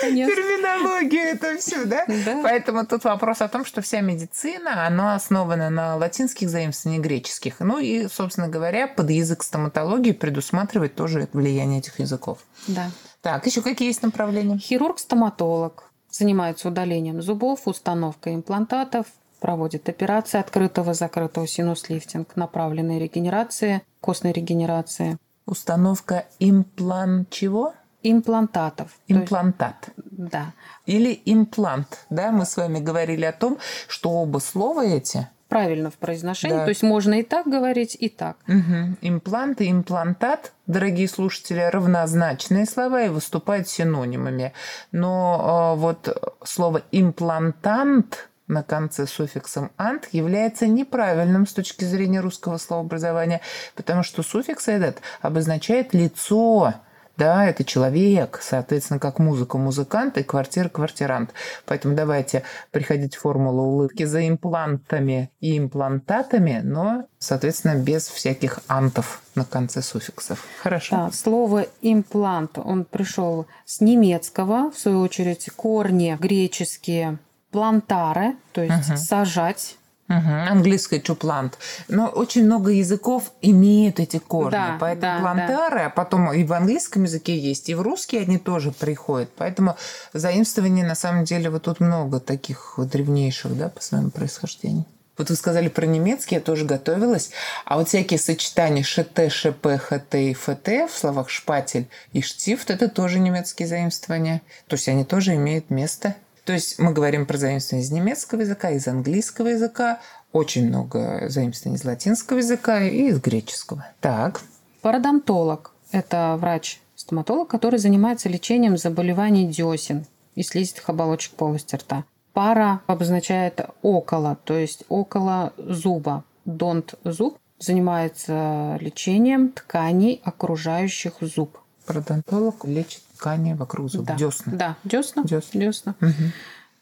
Конечно. 0.00 0.34
Терминологию 0.34 1.22
это 1.22 1.56
все, 1.58 1.84
да? 1.84 2.04
Да. 2.06 2.40
Поэтому 2.42 2.86
тут 2.86 3.04
вопрос 3.04 3.40
о 3.42 3.48
том, 3.48 3.64
что 3.64 3.82
вся 3.82 4.00
медицина, 4.00 4.86
она 4.86 5.14
основана 5.16 5.70
на 5.70 5.96
латинских 5.96 6.48
заимствованиях 6.48 7.04
греческих. 7.04 7.56
Ну 7.60 7.78
и, 7.78 8.06
собственно 8.08 8.48
говоря, 8.48 8.86
под 8.86 9.10
язык 9.10 9.42
стоматологии 9.42 10.12
предусматривает 10.12 10.94
тоже 10.94 11.28
влияние 11.32 11.80
этих 11.80 11.98
языков. 12.00 12.38
Да. 12.68 12.90
Так, 13.20 13.46
еще 13.46 13.62
какие 13.62 13.88
есть 13.88 14.02
направления? 14.02 14.58
Хирург-стоматолог 14.58 15.90
занимается 16.10 16.68
удалением 16.68 17.20
зубов, 17.20 17.66
установкой 17.66 18.34
имплантатов, 18.34 19.06
проводит 19.40 19.88
операции 19.88 20.38
открытого, 20.38 20.94
закрытого 20.94 21.46
синус-лифтинг, 21.46 22.36
направленной 22.36 22.98
регенерации, 22.98 23.82
костной 24.00 24.32
регенерации. 24.32 25.18
Установка 25.46 26.26
имплант 26.38 27.30
чего? 27.30 27.74
Имплантатов. 28.02 28.92
Имплантат. 29.08 29.90
Есть, 29.96 30.30
да. 30.30 30.52
Или 30.86 31.20
имплант. 31.24 32.06
Да, 32.10 32.30
мы 32.30 32.44
с 32.44 32.56
вами 32.56 32.78
говорили 32.78 33.24
о 33.24 33.32
том, 33.32 33.58
что 33.88 34.10
оба 34.10 34.38
слова 34.38 34.84
эти 34.84 35.28
правильно 35.48 35.90
в 35.90 35.94
произношении. 35.94 36.56
Да. 36.56 36.64
То 36.64 36.70
есть 36.70 36.82
можно 36.82 37.20
и 37.20 37.22
так 37.22 37.46
говорить, 37.46 37.96
и 37.98 38.08
так. 38.08 38.36
Угу. 38.46 38.96
Имплант 39.02 39.60
и 39.60 39.70
имплантат, 39.70 40.52
дорогие 40.66 41.08
слушатели, 41.08 41.60
равнозначные 41.60 42.66
слова 42.66 43.02
и 43.02 43.08
выступают 43.08 43.68
синонимами. 43.68 44.52
Но 44.92 45.74
э, 45.76 45.80
вот 45.80 46.36
слово 46.44 46.82
имплантант 46.92 48.28
на 48.46 48.62
конце 48.62 49.06
суффиксом 49.06 49.70
«ант» 49.76 50.08
является 50.12 50.66
неправильным 50.66 51.46
с 51.46 51.52
точки 51.52 51.84
зрения 51.84 52.20
русского 52.20 52.56
словообразования, 52.56 53.42
потому 53.74 54.02
что 54.02 54.22
суффикс 54.22 54.68
этот 54.68 55.02
обозначает 55.20 55.92
лицо, 55.92 56.74
да, 57.18 57.46
это 57.46 57.64
человек, 57.64 58.38
соответственно, 58.40 59.00
как 59.00 59.18
музыка 59.18 59.58
музыкант 59.58 60.16
и 60.18 60.22
квартира 60.22 60.68
квартирант. 60.68 61.34
Поэтому 61.66 61.96
давайте 61.96 62.44
приходить 62.70 63.16
в 63.16 63.20
формулу 63.20 63.62
улыбки 63.62 64.04
за 64.04 64.26
имплантами 64.28 65.32
и 65.40 65.58
имплантатами, 65.58 66.60
но, 66.62 67.06
соответственно, 67.18 67.74
без 67.74 68.06
всяких 68.06 68.60
антов 68.68 69.20
на 69.34 69.44
конце 69.44 69.82
суффиксов. 69.82 70.44
Хорошо. 70.62 70.96
Да, 70.96 71.10
слово 71.10 71.66
имплант, 71.82 72.56
он 72.56 72.84
пришел 72.84 73.46
с 73.66 73.80
немецкого, 73.80 74.70
в 74.70 74.78
свою 74.78 75.00
очередь, 75.00 75.50
корни 75.56 76.16
греческие 76.20 77.18
плантары, 77.50 78.36
то 78.52 78.62
есть 78.62 78.90
угу. 78.90 78.96
сажать. 78.96 79.77
Угу, 80.08 80.30
английское 80.50 81.00
plant. 81.00 81.52
Но 81.88 82.06
очень 82.06 82.44
много 82.44 82.70
языков 82.70 83.32
имеют 83.42 84.00
эти 84.00 84.18
корни. 84.18 84.52
Да, 84.52 84.76
Поэтому 84.80 85.00
да, 85.02 85.20
плантары, 85.20 85.78
да. 85.80 85.86
а 85.86 85.90
потом 85.90 86.32
и 86.32 86.44
в 86.44 86.52
английском 86.54 87.04
языке 87.04 87.38
есть, 87.38 87.68
и 87.68 87.74
в 87.74 87.82
русский 87.82 88.16
они 88.16 88.38
тоже 88.38 88.72
приходят. 88.72 89.30
Поэтому 89.36 89.76
заимствований 90.14 90.82
на 90.82 90.94
самом 90.94 91.24
деле 91.24 91.50
вот 91.50 91.64
тут 91.64 91.80
много 91.80 92.20
таких 92.20 92.74
древнейших 92.78 93.56
да, 93.56 93.68
по 93.68 93.82
своему 93.82 94.10
происхождению. 94.10 94.86
Вот 95.18 95.30
вы 95.30 95.36
сказали 95.36 95.68
про 95.68 95.84
немецкий, 95.84 96.36
я 96.36 96.40
тоже 96.40 96.64
готовилась. 96.64 97.30
А 97.64 97.76
вот 97.76 97.88
всякие 97.88 98.18
сочетания 98.18 98.84
ШТ, 98.84 99.30
ШП, 99.30 99.66
ХТ 99.76 100.14
и 100.14 100.32
ФТ 100.32 100.68
в 100.88 100.96
словах 100.96 101.28
шпатель 101.28 101.88
и 102.12 102.22
штифт– 102.22 102.70
это 102.70 102.88
тоже 102.88 103.18
немецкие 103.18 103.66
заимствования. 103.66 104.42
То 104.68 104.74
есть 104.74 104.88
они 104.88 105.04
тоже 105.04 105.34
имеют 105.34 105.70
место 105.70 106.14
то 106.48 106.54
есть 106.54 106.78
мы 106.78 106.94
говорим 106.94 107.26
про 107.26 107.36
заимствование 107.36 107.84
из 107.84 107.92
немецкого 107.92 108.40
языка, 108.40 108.70
из 108.70 108.88
английского 108.88 109.48
языка, 109.48 110.00
очень 110.32 110.66
много 110.66 111.28
заимствований 111.28 111.76
из 111.76 111.84
латинского 111.84 112.38
языка 112.38 112.82
и 112.82 113.08
из 113.08 113.20
греческого. 113.20 113.84
Так. 114.00 114.40
Пародонтолог– 114.80 115.74
это 115.92 116.38
врач-стоматолог, 116.40 117.48
который 117.48 117.78
занимается 117.78 118.30
лечением 118.30 118.78
заболеваний 118.78 119.46
десен 119.46 120.06
и 120.36 120.42
слизистых 120.42 120.88
оболочек 120.88 121.34
полости 121.34 121.76
рта. 121.76 122.04
Пара 122.32 122.80
обозначает 122.86 123.60
около, 123.82 124.38
то 124.44 124.56
есть 124.56 124.84
около 124.88 125.52
зуба. 125.58 126.24
Донт 126.46 126.94
зуб 127.04 127.36
занимается 127.58 128.78
лечением 128.80 129.50
тканей, 129.50 130.22
окружающих 130.24 131.16
зуб. 131.20 131.58
Пародонтолог 131.84 132.64
лечит 132.64 133.02
ткани 133.18 133.54
вокруг 133.54 133.90
зуба. 133.90 134.06
Да. 134.06 134.16
Десна. 134.16 134.52
Да, 134.52 134.76
десна. 134.84 135.22
Десна. 135.24 135.60
десна. 135.60 135.94
Угу. 136.00 136.12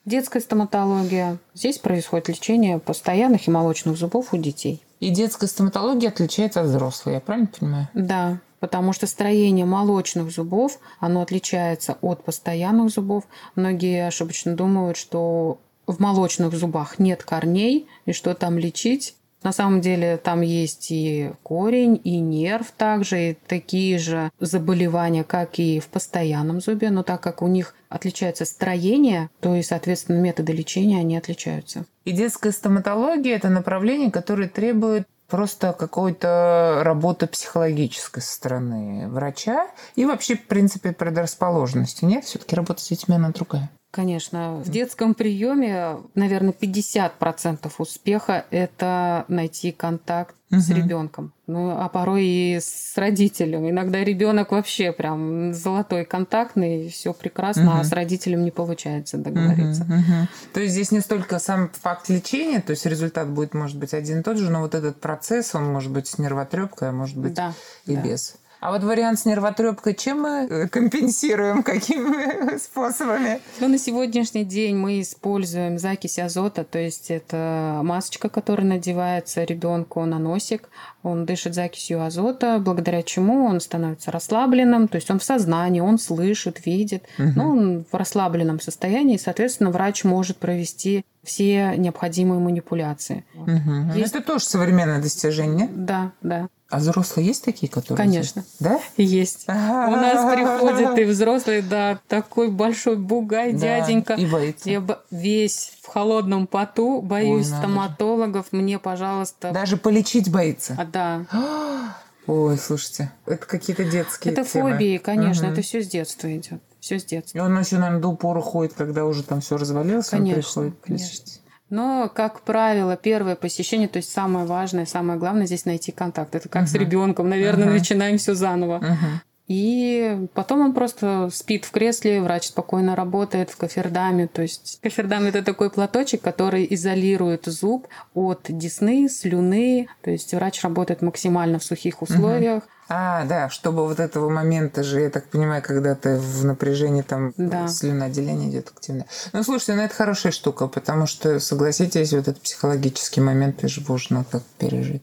Детская 0.04 0.40
стоматология. 0.40 1.38
Здесь 1.54 1.78
происходит 1.78 2.28
лечение 2.28 2.78
постоянных 2.78 3.48
и 3.48 3.50
молочных 3.50 3.96
зубов 3.96 4.32
у 4.32 4.36
детей. 4.36 4.82
И 5.00 5.10
детская 5.10 5.46
стоматология 5.46 6.10
отличается 6.10 6.60
от 6.60 6.68
взрослой, 6.68 7.14
я 7.14 7.20
правильно 7.20 7.48
понимаю? 7.48 7.88
Да, 7.92 8.38
потому 8.60 8.92
что 8.92 9.06
строение 9.06 9.66
молочных 9.66 10.30
зубов, 10.30 10.78
оно 11.00 11.22
отличается 11.22 11.98
от 12.00 12.22
постоянных 12.24 12.90
зубов. 12.90 13.24
Многие 13.56 14.06
ошибочно 14.06 14.54
думают, 14.54 14.96
что 14.96 15.58
в 15.86 16.00
молочных 16.00 16.54
зубах 16.54 16.98
нет 16.98 17.24
корней, 17.24 17.88
и 18.06 18.12
что 18.12 18.34
там 18.34 18.58
лечить. 18.58 19.16
На 19.46 19.52
самом 19.52 19.80
деле 19.80 20.16
там 20.16 20.40
есть 20.40 20.90
и 20.90 21.30
корень, 21.44 22.00
и 22.02 22.18
нерв 22.18 22.72
также, 22.76 23.30
и 23.30 23.38
такие 23.46 23.96
же 23.96 24.32
заболевания, 24.40 25.22
как 25.22 25.60
и 25.60 25.78
в 25.78 25.86
постоянном 25.86 26.60
зубе, 26.60 26.90
но 26.90 27.04
так 27.04 27.20
как 27.20 27.42
у 27.42 27.46
них 27.46 27.76
отличается 27.88 28.44
строение, 28.44 29.30
то 29.38 29.54
и, 29.54 29.62
соответственно, 29.62 30.16
методы 30.16 30.52
лечения, 30.52 30.98
они 30.98 31.16
отличаются. 31.16 31.84
И 32.04 32.10
детская 32.10 32.50
стоматология– 32.50 33.36
это 33.36 33.48
направление, 33.48 34.10
которое 34.10 34.48
требует 34.48 35.06
просто 35.28 35.72
какой-то 35.72 36.80
работы 36.82 37.28
психологической 37.28 38.24
со 38.24 38.34
стороны 38.34 39.08
врача 39.08 39.68
и 39.94 40.06
вообще, 40.06 40.34
в 40.34 40.44
принципе, 40.48 40.90
предрасположенности. 40.90 42.04
Нет, 42.04 42.24
все-таки 42.24 42.56
работа 42.56 42.82
с 42.82 42.88
детьми, 42.88 43.14
она 43.14 43.30
другая. 43.30 43.70
Конечно. 43.96 44.56
В 44.56 44.68
детском 44.68 45.14
приеме, 45.14 45.96
наверное, 46.14 46.52
50% 46.52 47.72
успеха– 47.78 48.44
это 48.50 49.24
найти 49.28 49.72
контакт 49.72 50.36
угу. 50.50 50.60
с 50.60 50.68
ребенком. 50.68 51.32
Ну, 51.46 51.70
а 51.70 51.88
порой 51.88 52.26
и 52.26 52.60
с 52.60 52.92
родителем. 52.96 53.66
Иногда 53.70 54.04
ребенок 54.04 54.52
вообще 54.52 54.92
прям 54.92 55.54
золотой 55.54 56.04
контактный, 56.04 56.90
все 56.90 57.14
прекрасно, 57.14 57.70
угу. 57.70 57.80
а 57.80 57.84
с 57.84 57.92
родителем 57.92 58.44
не 58.44 58.50
получается 58.50 59.16
договориться. 59.16 59.84
Угу, 59.84 59.94
угу. 59.94 60.28
То 60.52 60.60
есть 60.60 60.74
здесь 60.74 60.92
не 60.92 61.00
столько 61.00 61.38
сам 61.38 61.70
факт 61.70 62.10
лечения, 62.10 62.60
то 62.60 62.72
есть 62.72 62.84
результат 62.84 63.30
будет, 63.30 63.54
может 63.54 63.78
быть, 63.78 63.94
один 63.94 64.20
и 64.20 64.22
тот 64.22 64.36
же, 64.36 64.50
но 64.50 64.60
вот 64.60 64.74
этот 64.74 65.00
процесс, 65.00 65.54
он 65.54 65.72
может 65.72 65.90
быть 65.90 66.06
с 66.06 66.18
нервотрепкой, 66.18 66.90
а 66.90 66.92
может 66.92 67.16
быть 67.16 67.32
да, 67.32 67.54
и 67.86 67.96
да. 67.96 68.02
без. 68.02 68.36
А 68.60 68.70
вот 68.72 68.82
вариант 68.82 69.18
с 69.20 69.24
нервотрепкой 69.26 69.94
чем 69.94 70.22
мы 70.22 70.46
э, 70.48 70.68
компенсируем? 70.68 71.62
Какими 71.62 72.56
способами? 72.58 73.40
Ну, 73.60 73.68
на 73.68 73.78
сегодняшний 73.78 74.44
день 74.44 74.76
мы 74.76 75.00
используем 75.00 75.78
закись 75.78 76.18
азота, 76.18 76.64
то 76.64 76.78
есть 76.78 77.10
это 77.10 77.80
масочка, 77.82 78.28
которая 78.28 78.66
надевается 78.66 79.44
ребенку 79.44 80.04
на 80.04 80.18
носик. 80.18 80.68
Он 81.02 81.24
дышит 81.24 81.54
закисью 81.54 82.02
азота, 82.02 82.58
благодаря 82.58 83.02
чему 83.02 83.44
он 83.44 83.60
становится 83.60 84.10
расслабленным, 84.10 84.88
то 84.88 84.96
есть 84.96 85.10
он 85.10 85.18
в 85.18 85.24
сознании, 85.24 85.80
он 85.80 85.98
слышит, 85.98 86.64
видит, 86.66 87.04
угу. 87.18 87.28
но 87.36 87.50
он 87.50 87.84
в 87.90 87.94
расслабленном 87.94 88.60
состоянии, 88.60 89.14
и, 89.14 89.18
соответственно, 89.18 89.70
врач 89.70 90.02
может 90.04 90.38
провести 90.38 91.04
все 91.22 91.74
необходимые 91.76 92.40
манипуляции. 92.40 93.24
Угу. 93.34 93.98
Есть... 93.98 94.14
Это 94.14 94.24
тоже 94.24 94.44
современное 94.44 95.00
достижение. 95.00 95.68
Да, 95.72 96.12
да. 96.22 96.48
А 96.68 96.78
взрослые 96.78 97.28
есть 97.28 97.44
такие, 97.44 97.70
которые? 97.70 97.96
Конечно. 97.96 98.44
Да? 98.58 98.80
Есть. 98.96 99.44
У 99.48 99.52
нас 99.52 100.34
приходят 100.34 100.98
и 100.98 101.04
взрослые, 101.04 101.62
да, 101.62 102.00
такой 102.08 102.50
большой 102.50 102.96
бугай, 102.96 103.52
дяденька. 103.52 104.14
И 104.14 104.26
боится. 104.26 104.68
Я 104.68 104.82
весь 105.10 105.72
в 105.82 105.86
холодном 105.86 106.46
поту, 106.46 107.00
боюсь 107.02 107.46
стоматологов, 107.46 108.46
мне, 108.50 108.78
пожалуйста. 108.78 109.52
Даже 109.52 109.76
полечить 109.76 110.30
боится? 110.30 110.76
А, 110.78 110.84
да. 110.84 111.26
Ой, 112.26 112.58
слушайте, 112.58 113.12
это 113.24 113.46
какие-то 113.46 113.84
детские 113.84 114.32
Это 114.32 114.44
темы. 114.44 114.72
фобии, 114.72 114.98
конечно, 114.98 115.46
угу. 115.46 115.52
это 115.52 115.62
все 115.62 115.80
с 115.80 115.86
детства 115.86 116.34
идет. 116.36 116.60
Все 116.80 116.98
с 116.98 117.04
детства. 117.04 117.38
И 117.38 117.40
он 117.40 117.56
еще, 117.56 117.76
наверное, 117.76 118.00
до 118.00 118.08
упора 118.08 118.40
ходит, 118.40 118.74
когда 118.74 119.04
уже 119.04 119.22
там 119.22 119.40
все 119.40 119.56
развалилось, 119.56 120.08
конечно, 120.08 120.62
он 120.62 120.72
приходит. 120.72 120.80
Конечно. 120.82 121.32
Но, 121.68 122.10
как 122.14 122.42
правило, 122.42 122.96
первое 122.96 123.34
посещение, 123.34 123.88
то 123.88 123.96
есть 123.96 124.12
самое 124.12 124.46
важное, 124.46 124.86
самое 124.86 125.18
главное 125.18 125.46
здесь 125.46 125.64
найти 125.64 125.90
контакт. 125.90 126.34
Это 126.34 126.48
как 126.48 126.64
uh-huh. 126.64 126.68
с 126.68 126.74
ребенком, 126.74 127.28
наверное, 127.28 127.68
uh-huh. 127.68 127.78
начинаем 127.78 128.18
все 128.18 128.34
заново. 128.34 128.78
Uh-huh. 128.78 129.20
И 129.48 130.26
потом 130.34 130.60
он 130.60 130.72
просто 130.72 131.28
спит 131.32 131.64
в 131.64 131.70
кресле, 131.70 132.20
врач 132.20 132.48
спокойно 132.48 132.96
работает 132.96 133.50
в 133.50 133.56
кофердаме. 133.56 134.26
То 134.26 134.42
есть 134.42 134.80
кофердам 134.82 135.24
это 135.24 135.42
такой 135.42 135.70
платочек, 135.70 136.20
который 136.20 136.66
изолирует 136.70 137.46
зуб 137.46 137.86
от 138.14 138.46
десны, 138.48 139.08
слюны. 139.08 139.88
То 140.02 140.10
есть 140.10 140.34
врач 140.34 140.62
работает 140.64 141.02
максимально 141.02 141.58
в 141.60 141.64
сухих 141.64 142.02
условиях. 142.02 142.64
Угу. 142.64 142.72
А, 142.88 143.24
да, 143.24 143.48
чтобы 143.48 143.84
вот 143.84 143.98
этого 143.98 144.28
момента 144.28 144.82
же, 144.82 145.00
я 145.00 145.10
так 145.10 145.28
понимаю, 145.28 145.62
когда 145.62 145.94
ты 145.94 146.16
в 146.16 146.44
напряжении, 146.44 147.02
там 147.02 147.32
да. 147.36 147.66
слюноотделение 147.66 148.50
идет 148.50 148.68
активно. 148.68 149.06
Ну, 149.32 149.42
слушайте, 149.42 149.74
ну 149.74 149.82
это 149.82 149.94
хорошая 149.94 150.32
штука, 150.32 150.68
потому 150.68 151.06
что, 151.06 151.40
согласитесь, 151.40 152.12
вот 152.12 152.28
этот 152.28 152.40
психологический 152.40 153.20
момент, 153.20 153.58
ты 153.58 153.68
же 153.68 153.82
можно 153.86 154.24
как 154.30 154.42
пережить. 154.58 155.02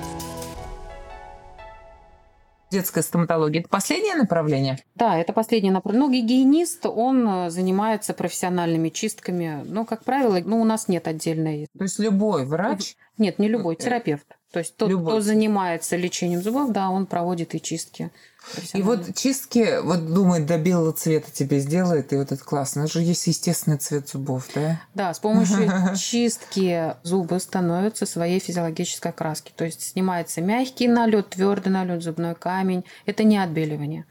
Детская 2.71 3.03
стоматология. 3.03 3.61
Это 3.61 3.69
последнее 3.69 4.15
направление? 4.15 4.79
Да, 4.95 5.17
это 5.17 5.33
последнее 5.33 5.71
направление. 5.71 6.07
Ну, 6.07 6.13
гигиенист, 6.13 6.85
он 6.85 7.27
э, 7.27 7.49
занимается 7.49 8.13
профессиональными 8.13 8.89
чистками. 8.89 9.63
Но, 9.65 9.85
как 9.85 10.03
правило, 10.03 10.39
ну, 10.43 10.61
у 10.61 10.63
нас 10.63 10.87
нет 10.87 11.07
отдельной... 11.07 11.67
То 11.77 11.83
есть 11.83 11.99
любой 11.99 12.45
врач? 12.45 12.95
Нет, 13.17 13.37
не 13.37 13.47
любой, 13.47 13.75
терапевт. 13.75 14.25
То 14.51 14.59
есть 14.59 14.75
тот, 14.75 14.89
Любой. 14.89 15.13
кто 15.13 15.21
занимается 15.21 15.95
лечением 15.95 16.41
зубов, 16.41 16.71
да, 16.71 16.89
он 16.89 17.05
проводит 17.05 17.55
и 17.55 17.61
чистки. 17.61 18.11
И 18.73 18.81
вот 18.81 19.15
чистки, 19.15 19.81
вот 19.81 20.13
думает, 20.13 20.45
до 20.45 20.57
белого 20.57 20.91
цвета 20.91 21.31
тебе 21.31 21.59
сделает, 21.59 22.11
и 22.11 22.17
вот 22.17 22.31
это 22.31 22.43
классно. 22.43 22.81
Это 22.81 22.93
же 22.93 23.01
есть 23.01 23.27
естественный 23.27 23.77
цвет 23.77 24.09
зубов, 24.09 24.49
да? 24.53 24.81
Да, 24.93 25.13
с 25.13 25.19
помощью 25.19 25.69
чистки 25.95 26.95
зубы 27.03 27.39
становятся 27.39 28.05
своей 28.05 28.39
физиологической 28.39 29.13
краски. 29.13 29.53
То 29.55 29.63
есть 29.63 29.81
снимается 29.83 30.41
мягкий 30.41 30.87
налет, 30.87 31.29
твердый 31.29 31.71
налет, 31.71 32.03
зубной 32.03 32.35
камень. 32.35 32.83
Это 33.05 33.23
не 33.23 33.37
отбеливание. 33.37 34.05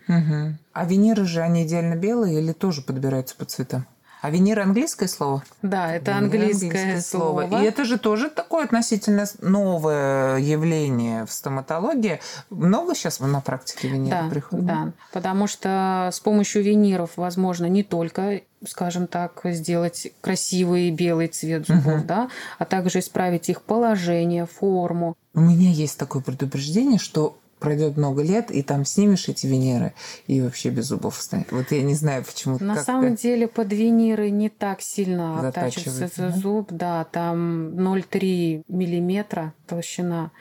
А 0.72 0.84
виниры 0.84 1.26
же, 1.26 1.42
они 1.42 1.66
идеально 1.66 1.96
белые 1.96 2.40
или 2.40 2.52
тоже 2.52 2.82
подбираются 2.82 3.34
по 3.36 3.44
цветам? 3.44 3.86
А 4.20 4.30
винир 4.30 4.60
английское 4.60 5.08
слово? 5.08 5.42
Да, 5.62 5.94
это 5.94 6.16
английское, 6.16 6.66
английское 6.66 7.00
слово. 7.00 7.46
слово. 7.48 7.62
И 7.62 7.64
это 7.64 7.84
же 7.84 7.98
тоже 7.98 8.28
такое 8.28 8.64
относительно 8.64 9.24
новое 9.40 10.38
явление 10.38 11.24
в 11.24 11.32
стоматологии. 11.32 12.20
Много 12.50 12.94
сейчас 12.94 13.20
на 13.20 13.40
практике 13.40 13.88
виниров 13.88 14.24
да, 14.24 14.30
приходит? 14.30 14.66
Да, 14.66 14.92
потому 15.12 15.46
что 15.46 16.10
с 16.12 16.20
помощью 16.20 16.62
виниров 16.62 17.12
возможно 17.16 17.66
не 17.66 17.82
только 17.82 18.42
скажем 18.68 19.06
так, 19.06 19.40
сделать 19.44 20.12
красивый 20.20 20.90
белый 20.90 21.28
цвет 21.28 21.66
зубов, 21.66 22.00
угу. 22.00 22.04
да, 22.06 22.28
а 22.58 22.66
также 22.66 22.98
исправить 22.98 23.48
их 23.48 23.62
положение, 23.62 24.44
форму. 24.44 25.16
У 25.32 25.40
меня 25.40 25.70
есть 25.70 25.98
такое 25.98 26.20
предупреждение, 26.20 26.98
что 26.98 27.38
пройдет 27.60 27.96
много 27.96 28.22
лет, 28.22 28.50
и 28.50 28.62
там 28.62 28.84
снимешь 28.84 29.28
эти 29.28 29.46
виниры, 29.46 29.92
и 30.26 30.40
вообще 30.40 30.70
без 30.70 30.86
зубов 30.86 31.20
станет. 31.20 31.52
Вот 31.52 31.70
я 31.70 31.82
не 31.82 31.94
знаю, 31.94 32.24
почему. 32.24 32.58
На 32.60 32.82
самом 32.82 33.14
деле 33.14 33.46
под 33.46 33.72
виниры 33.72 34.30
не 34.30 34.48
так 34.48 34.80
сильно 34.80 35.48
оттачивается 35.48 36.30
да? 36.30 36.30
зуб, 36.30 36.68
да, 36.72 37.04
там 37.04 37.68
0,3 37.74 38.64
миллиметра 38.68 39.54
толщина. 39.66 40.32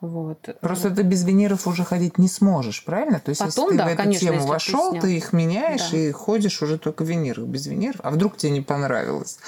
Вот. 0.00 0.48
Просто 0.60 0.90
ты 0.90 1.02
без 1.02 1.24
виниров 1.24 1.66
уже 1.66 1.84
ходить 1.84 2.16
не 2.16 2.28
сможешь, 2.28 2.84
правильно? 2.84 3.20
То 3.20 3.28
есть, 3.30 3.40
Потом, 3.40 3.72
если 3.72 3.76
ты 3.76 3.78
да, 3.78 3.84
в 3.84 3.88
эту 3.88 3.96
конечно, 4.02 4.28
тему 4.28 4.46
вошел, 4.46 4.92
ты, 4.94 5.00
ты 5.00 5.16
их 5.16 5.32
меняешь 5.32 5.90
да. 5.90 5.96
и 5.96 6.10
ходишь 6.10 6.62
уже 6.62 6.78
только 6.78 7.04
в 7.04 7.08
винирах, 7.08 7.44
без 7.46 7.66
виниров. 7.66 8.00
А 8.02 8.10
вдруг 8.10 8.36
тебе 8.36 8.52
не 8.52 8.62
понравилось? 8.62 9.38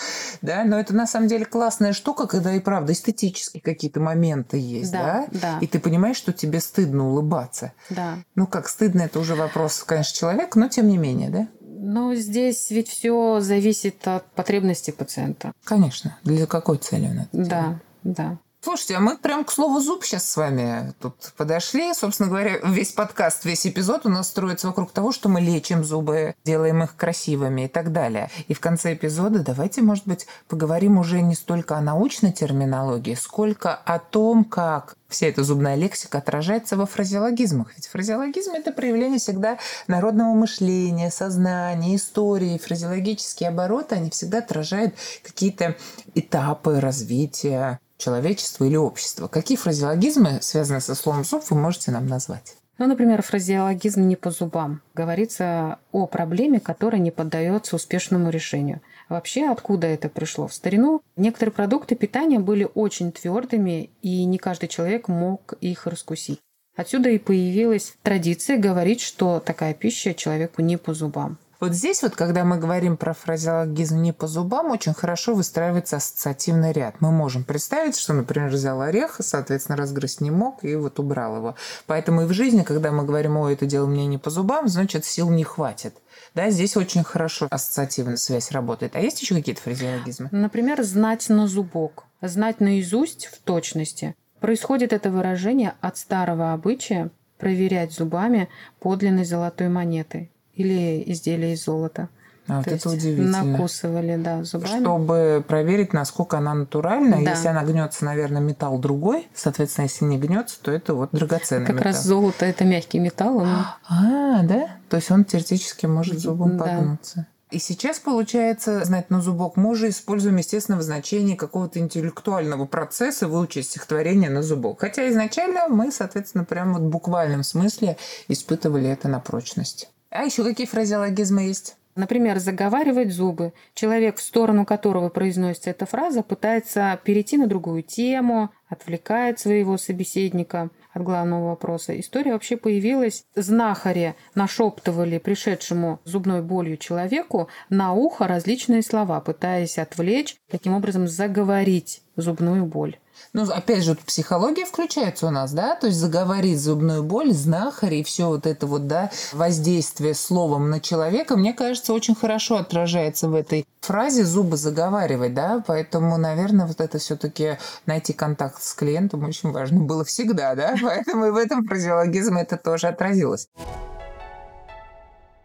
Да, 0.43 0.65
но 0.65 0.79
это 0.79 0.95
на 0.95 1.07
самом 1.07 1.29
деле 1.29 1.47
классная 1.47 1.95
штука, 1.95 2.27
когда 2.27 2.55
и 2.55 2.61
правда 2.61 2.93
эстетические 2.93 3.63
какие-то 3.63 4.01
моменты 4.01 4.59
есть, 4.59 4.93
да, 4.93 5.27
да? 5.33 5.41
да. 5.41 5.59
И 5.61 5.67
ты 5.67 5.79
понимаешь, 5.79 6.17
что 6.17 6.33
тебе 6.33 6.61
стыдно 6.61 7.09
улыбаться. 7.09 7.73
Да. 7.89 8.19
Ну 8.35 8.47
как 8.47 8.69
стыдно, 8.69 9.03
это 9.03 9.21
уже 9.21 9.35
вопрос, 9.35 9.83
конечно, 9.85 10.17
человека, 10.17 10.59
но 10.59 10.69
тем 10.69 10.89
не 10.89 10.99
менее, 10.99 11.31
да? 11.31 11.49
Но 11.85 12.15
здесь 12.15 12.71
ведь 12.71 12.89
все 12.89 13.41
зависит 13.41 14.07
от 14.07 14.25
потребностей 14.33 14.93
пациента. 14.93 15.53
Конечно. 15.65 16.17
Для 16.23 16.47
какой 16.47 16.79
цели 16.79 17.07
он 17.07 17.19
это 17.21 17.29
Да, 17.33 17.61
делает? 17.63 17.79
да. 18.05 18.39
Слушайте, 18.65 18.95
а 18.95 19.01
мы 19.01 19.19
прям 19.19 19.45
к 19.45 19.51
слову 19.51 19.81
зуб 19.81 20.05
сейчас 20.05 20.31
с 20.31 20.37
вами 20.37 20.95
тут 21.01 21.33
подошли. 21.37 21.93
Собственно 21.95 22.29
говоря, 22.29 22.59
весь 22.63 22.93
подкаст, 22.93 23.45
весь 23.45 23.67
эпизод 23.67 24.07
у 24.07 24.09
нас 24.09 24.29
строится 24.29 24.69
вокруг 24.69 24.93
того, 24.93 25.11
что 25.11 25.29
мы 25.29 25.41
лечим 25.41 25.83
зубы, 25.83 26.37
делаем 26.45 26.85
их 26.85 26.95
красивыми 26.95 27.63
и 27.63 27.69
так 27.69 27.91
далее. 27.91 28.31
И 28.47 28.55
в 28.55 28.61
конце 28.61 28.95
эпизода 28.95 29.41
давайте, 29.41 29.83
может 29.83 30.07
быть, 30.07 30.29
поговорим 30.47 30.97
уже 30.97 31.23
не 31.23 31.35
столько 31.35 31.77
о 31.77 31.81
научной 31.81 32.31
терминологии, 32.31 33.17
сколько 33.17 33.75
о 33.75 33.99
том, 33.99 34.45
как 34.45 34.95
вся 35.09 35.27
эта 35.27 35.43
зубная 35.43 35.75
лексика 35.75 36.19
отражается 36.19 36.77
во 36.77 36.87
фразеологизмах. 36.87 37.73
Ведь 37.77 37.89
фразеологизм– 37.89 38.53
это 38.55 38.71
проявление 38.71 39.19
всегда 39.19 39.59
народного 39.89 40.35
мышления, 40.35 41.11
сознания, 41.11 41.97
истории. 41.97 42.59
Фразеологические 42.59 43.49
обороты, 43.49 43.97
они 43.97 44.11
всегда 44.11 44.39
отражают 44.39 44.95
какие-то 45.25 45.77
этапы 46.15 46.79
развития 46.79 47.81
человечества 48.03 48.65
или 48.65 48.77
общества. 48.77 49.29
Какие 49.29 49.57
фразеологизмы, 49.57 50.39
связанные 50.43 50.81
со 50.81 50.95
словом 50.95 51.25
«зуб», 51.25 51.43
вы 51.51 51.57
можете 51.57 51.91
нам 51.91 52.07
назвать? 52.07 52.57
Ну, 52.79 52.87
например, 52.87 53.23
фразеологизм 53.23 54.09
«не 54.09 54.17
по 54.17 54.31
зубам». 54.31 54.83
Говорится 54.95 55.79
о 55.93 56.07
проблеме, 56.07 56.59
которая 56.59 57.01
не 57.01 57.11
поддается 57.11 57.77
успешному 57.77 58.31
решению. 58.31 58.81
Вообще, 59.09 59.49
откуда 59.49 59.87
это 59.87 60.09
пришло? 60.09 60.49
В 60.49 60.55
старину 60.55 61.03
некоторые 61.17 61.53
продукты 61.53 61.95
питания 61.95 62.41
были 62.41 62.69
очень 62.75 63.13
твердыми, 63.13 63.91
и 64.01 64.25
не 64.25 64.39
каждый 64.39 64.69
человек 64.69 65.09
мог 65.09 65.55
их 65.61 65.87
раскусить. 65.87 66.41
Отсюда 66.75 67.11
и 67.11 67.19
появилась 67.19 67.95
традиция 68.03 68.57
говорить, 68.57 69.03
что 69.03 69.39
такая 69.39 69.75
пища 69.75 70.15
человеку 70.15 70.63
не 70.63 70.79
по 70.79 70.95
зубам. 70.95 71.39
Вот 71.63 71.75
здесь 71.75 72.03
вот, 72.03 72.17
когда 72.17 72.43
мы 72.43 72.59
говорим 72.59 72.97
про 72.97 73.15
фразеологизм 73.15 74.03
не 74.03 74.13
по 74.13 74.27
зубам, 74.27 74.73
очень 74.73 74.95
хорошо 74.95 75.33
выстраивается 75.33 75.95
ассоциативный 75.95 76.73
ряд. 76.73 76.97
Мы 76.99 77.13
можем 77.13 77.45
представить, 77.45 77.97
что, 77.97 78.15
например, 78.15 78.49
взял 78.51 78.81
орех, 78.81 79.21
соответственно, 79.21 79.79
разгрызть 79.79 80.21
не 80.21 80.33
мог 80.33 80.65
и 80.65 80.75
вот 80.75 80.99
убрал 80.99 81.37
его. 81.37 81.55
Поэтому 81.87 82.23
и 82.23 82.25
в 82.25 82.33
жизни, 82.33 82.65
когда 82.65 82.91
мы 82.91 83.05
говорим, 83.05 83.37
о, 83.37 83.49
это 83.49 83.65
дело 83.65 83.87
мне 83.87 84.07
не 84.07 84.19
по 84.19 84.29
зубам, 84.29 84.67
значит, 84.67 85.05
сил 85.05 85.31
не 85.31 85.45
хватит. 85.45 85.95
Да, 86.35 86.51
здесь 86.51 86.77
очень 86.77 87.05
хорошо 87.05 87.47
ассоциативная 87.49 88.17
связь 88.17 88.51
работает. 88.51 88.97
А 88.97 88.99
есть 88.99 89.23
еще 89.23 89.37
какие-то 89.37 89.63
фразеологизмы? 89.63 90.31
Например, 90.33 90.83
знать 90.83 91.29
на 91.29 91.47
зубок, 91.47 92.07
знать 92.21 92.59
наизусть 92.59 93.27
в 93.27 93.39
точности. 93.39 94.17
Происходит 94.41 94.93
это 94.93 95.13
выражение 95.13 95.75
от 95.81 95.97
старого 95.97 96.55
обычая 96.55 97.11
проверять 97.39 97.93
зубами 97.93 98.49
подлинной 98.81 99.25
золотой 99.25 99.69
монеты 99.69 100.29
или 100.63 101.03
изделия 101.13 101.53
из 101.53 101.65
золота. 101.65 102.09
А, 102.49 102.59
вот 102.59 102.67
это 102.67 102.91
удивительно. 102.91 103.45
Накусывали, 103.45 104.17
да, 104.17 104.43
зубами. 104.43 104.81
Чтобы 104.81 105.45
проверить, 105.47 105.93
насколько 105.93 106.39
она 106.39 106.55
натуральна. 106.55 107.23
Да. 107.23 107.31
Если 107.31 107.49
она 107.49 107.63
гнется, 107.63 108.05
наверное, 108.05 108.41
металл 108.41 108.79
другой. 108.79 109.29
Соответственно, 109.35 109.85
если 109.85 110.05
не 110.07 110.19
гнется, 110.19 110.61
то 110.61 110.73
это 110.73 110.95
вот 110.95 111.11
драгоценный 111.13 111.67
как 111.67 111.77
металл. 111.77 111.93
раз 111.93 112.05
золото 112.05 112.45
это 112.45 112.65
мягкий 112.65 112.99
металл. 112.99 113.39
Он... 113.39 113.49
А, 113.89 114.43
да? 114.43 114.77
То 114.89 114.97
есть 114.97 115.11
он 115.11 115.25
теоретически 115.25 115.87
может 115.87 116.19
зубом 116.19 116.59
да. 116.59 116.65
погнуться. 116.65 117.27
И 117.53 117.59
сейчас, 117.59 117.99
получается, 117.99 118.83
знать 118.83 119.11
на 119.11 119.21
зубок 119.21 119.57
мы 119.57 119.69
уже 119.71 119.91
используем, 119.91 120.37
естественно, 120.37 120.79
в 120.79 120.83
значении 120.83 121.37
какого-то 121.37 121.81
интеллектуального 121.81 122.65
процесса 122.65 123.29
выучить 123.29 123.67
стихотворение 123.67 124.31
на 124.31 124.43
зубок. 124.43 124.81
Хотя 124.81 125.09
изначально 125.11 125.69
мы, 125.69 125.93
соответственно, 125.93 126.45
прямо 126.45 126.79
вот 126.79 126.83
в 126.83 126.89
буквальном 126.89 127.43
смысле 127.43 127.99
испытывали 128.29 128.89
это 128.89 129.09
на 129.09 129.21
прочность. 129.21 129.91
А 130.13 130.25
еще 130.25 130.45
какие 130.45 130.67
фразеологизмы 130.67 131.45
есть? 131.45 131.77
Например, 131.95 132.39
заговаривать 132.39 133.13
зубы. 133.13 133.53
Человек, 133.75 134.17
в 134.17 134.23
сторону 134.23 134.67
которого 134.67 135.09
произносится 135.09 135.71
эта 135.71 135.87
фраза, 135.87 136.23
пытается 136.23 136.99
перейти 137.03 137.39
на 137.39 137.47
другую 137.47 137.83
тему, 137.83 138.51
отвлекает 138.69 139.39
своего 139.39 139.79
собеседника 139.79 140.69
от 140.93 141.03
главного 141.03 141.49
вопроса. 141.49 141.99
История 141.99 142.35
вообще 142.35 142.59
появилась. 142.59 143.25
Знахари 143.35 144.15
нашептывали 144.35 145.17
пришедшему 145.17 146.01
зубной 146.05 146.43
болью 146.43 146.77
человеку 146.77 147.49
на 147.71 147.95
ухо 147.95 148.27
различные 148.27 148.83
слова, 148.83 149.21
пытаясь 149.21 149.79
отвлечь, 149.79 150.37
таким 150.51 150.75
образом 150.75 151.09
заговорить 151.09 152.03
зубную 152.17 152.67
боль. 152.67 152.99
Ну, 153.33 153.51
опять 153.51 153.85
же, 153.85 153.95
психология 153.95 154.65
включается 154.65 155.27
у 155.27 155.31
нас, 155.31 155.53
да, 155.53 155.75
то 155.75 155.87
есть 155.87 155.99
заговорить 155.99 156.61
зубную 156.61 157.03
боль, 157.03 157.33
знахарь 157.33 157.95
и 157.95 158.03
все 158.03 158.29
вот 158.29 158.47
это 158.47 158.67
вот, 158.67 158.87
да, 158.87 159.11
воздействие 159.33 160.15
словом 160.15 160.71
на 160.71 160.81
человека, 160.81 161.37
мне 161.37 161.53
кажется, 161.53 161.93
очень 161.93 162.15
хорошо 162.15 162.57
отражается 162.57 163.29
в 163.29 163.35
этой 163.35 163.67
фразе 163.81 164.25
зубы 164.25 164.57
заговаривать, 164.57 165.35
да, 165.35 165.63
поэтому, 165.67 166.17
наверное, 166.19 166.67
вот 166.67 166.81
это 166.81 166.99
все-таки 166.99 167.59
найти 167.87 168.13
контакт 168.13 168.63
с 168.63 168.75
клиентом 168.75 169.25
очень 169.25 169.51
важно 169.51 169.81
было 169.81 170.05
всегда, 170.05 170.55
да, 170.55 170.77
поэтому 170.83 171.27
и 171.27 171.31
в 171.31 171.37
этом 171.37 171.67
фразеологизме 171.67 172.43
это 172.43 172.57
тоже 172.57 172.89
отразилось. 172.89 173.49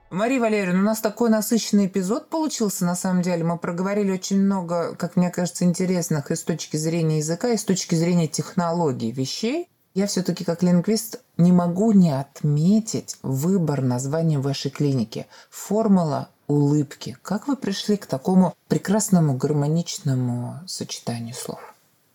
Мария 0.09 0.39
Валерьевна, 0.39 0.79
у 0.79 0.83
нас 0.83 1.01
такой 1.01 1.29
насыщенный 1.29 1.87
эпизод 1.87 2.29
получился, 2.29 2.85
на 2.85 2.95
самом 2.95 3.21
деле. 3.21 3.43
Мы 3.43 3.57
проговорили 3.57 4.11
очень 4.11 4.39
много, 4.39 4.95
как 4.95 5.17
мне 5.17 5.29
кажется, 5.29 5.65
интересных 5.65 6.31
и 6.31 6.35
с 6.35 6.43
точки 6.43 6.77
зрения 6.77 7.17
языка, 7.17 7.49
и 7.49 7.57
с 7.57 7.65
точки 7.65 7.95
зрения 7.95 8.27
технологий 8.27 9.11
вещей. 9.11 9.67
Я 9.93 10.07
все-таки 10.07 10.45
как 10.45 10.63
лингвист 10.63 11.19
не 11.37 11.51
могу 11.51 11.91
не 11.91 12.17
отметить 12.17 13.17
выбор 13.21 13.81
названия 13.81 14.39
вашей 14.39 14.71
клиники. 14.71 15.27
Формула 15.49 16.29
улыбки. 16.47 17.17
Как 17.21 17.49
вы 17.49 17.57
пришли 17.57 17.97
к 17.97 18.05
такому 18.05 18.55
прекрасному 18.69 19.35
гармоничному 19.35 20.61
сочетанию 20.67 21.35
слов? 21.35 21.59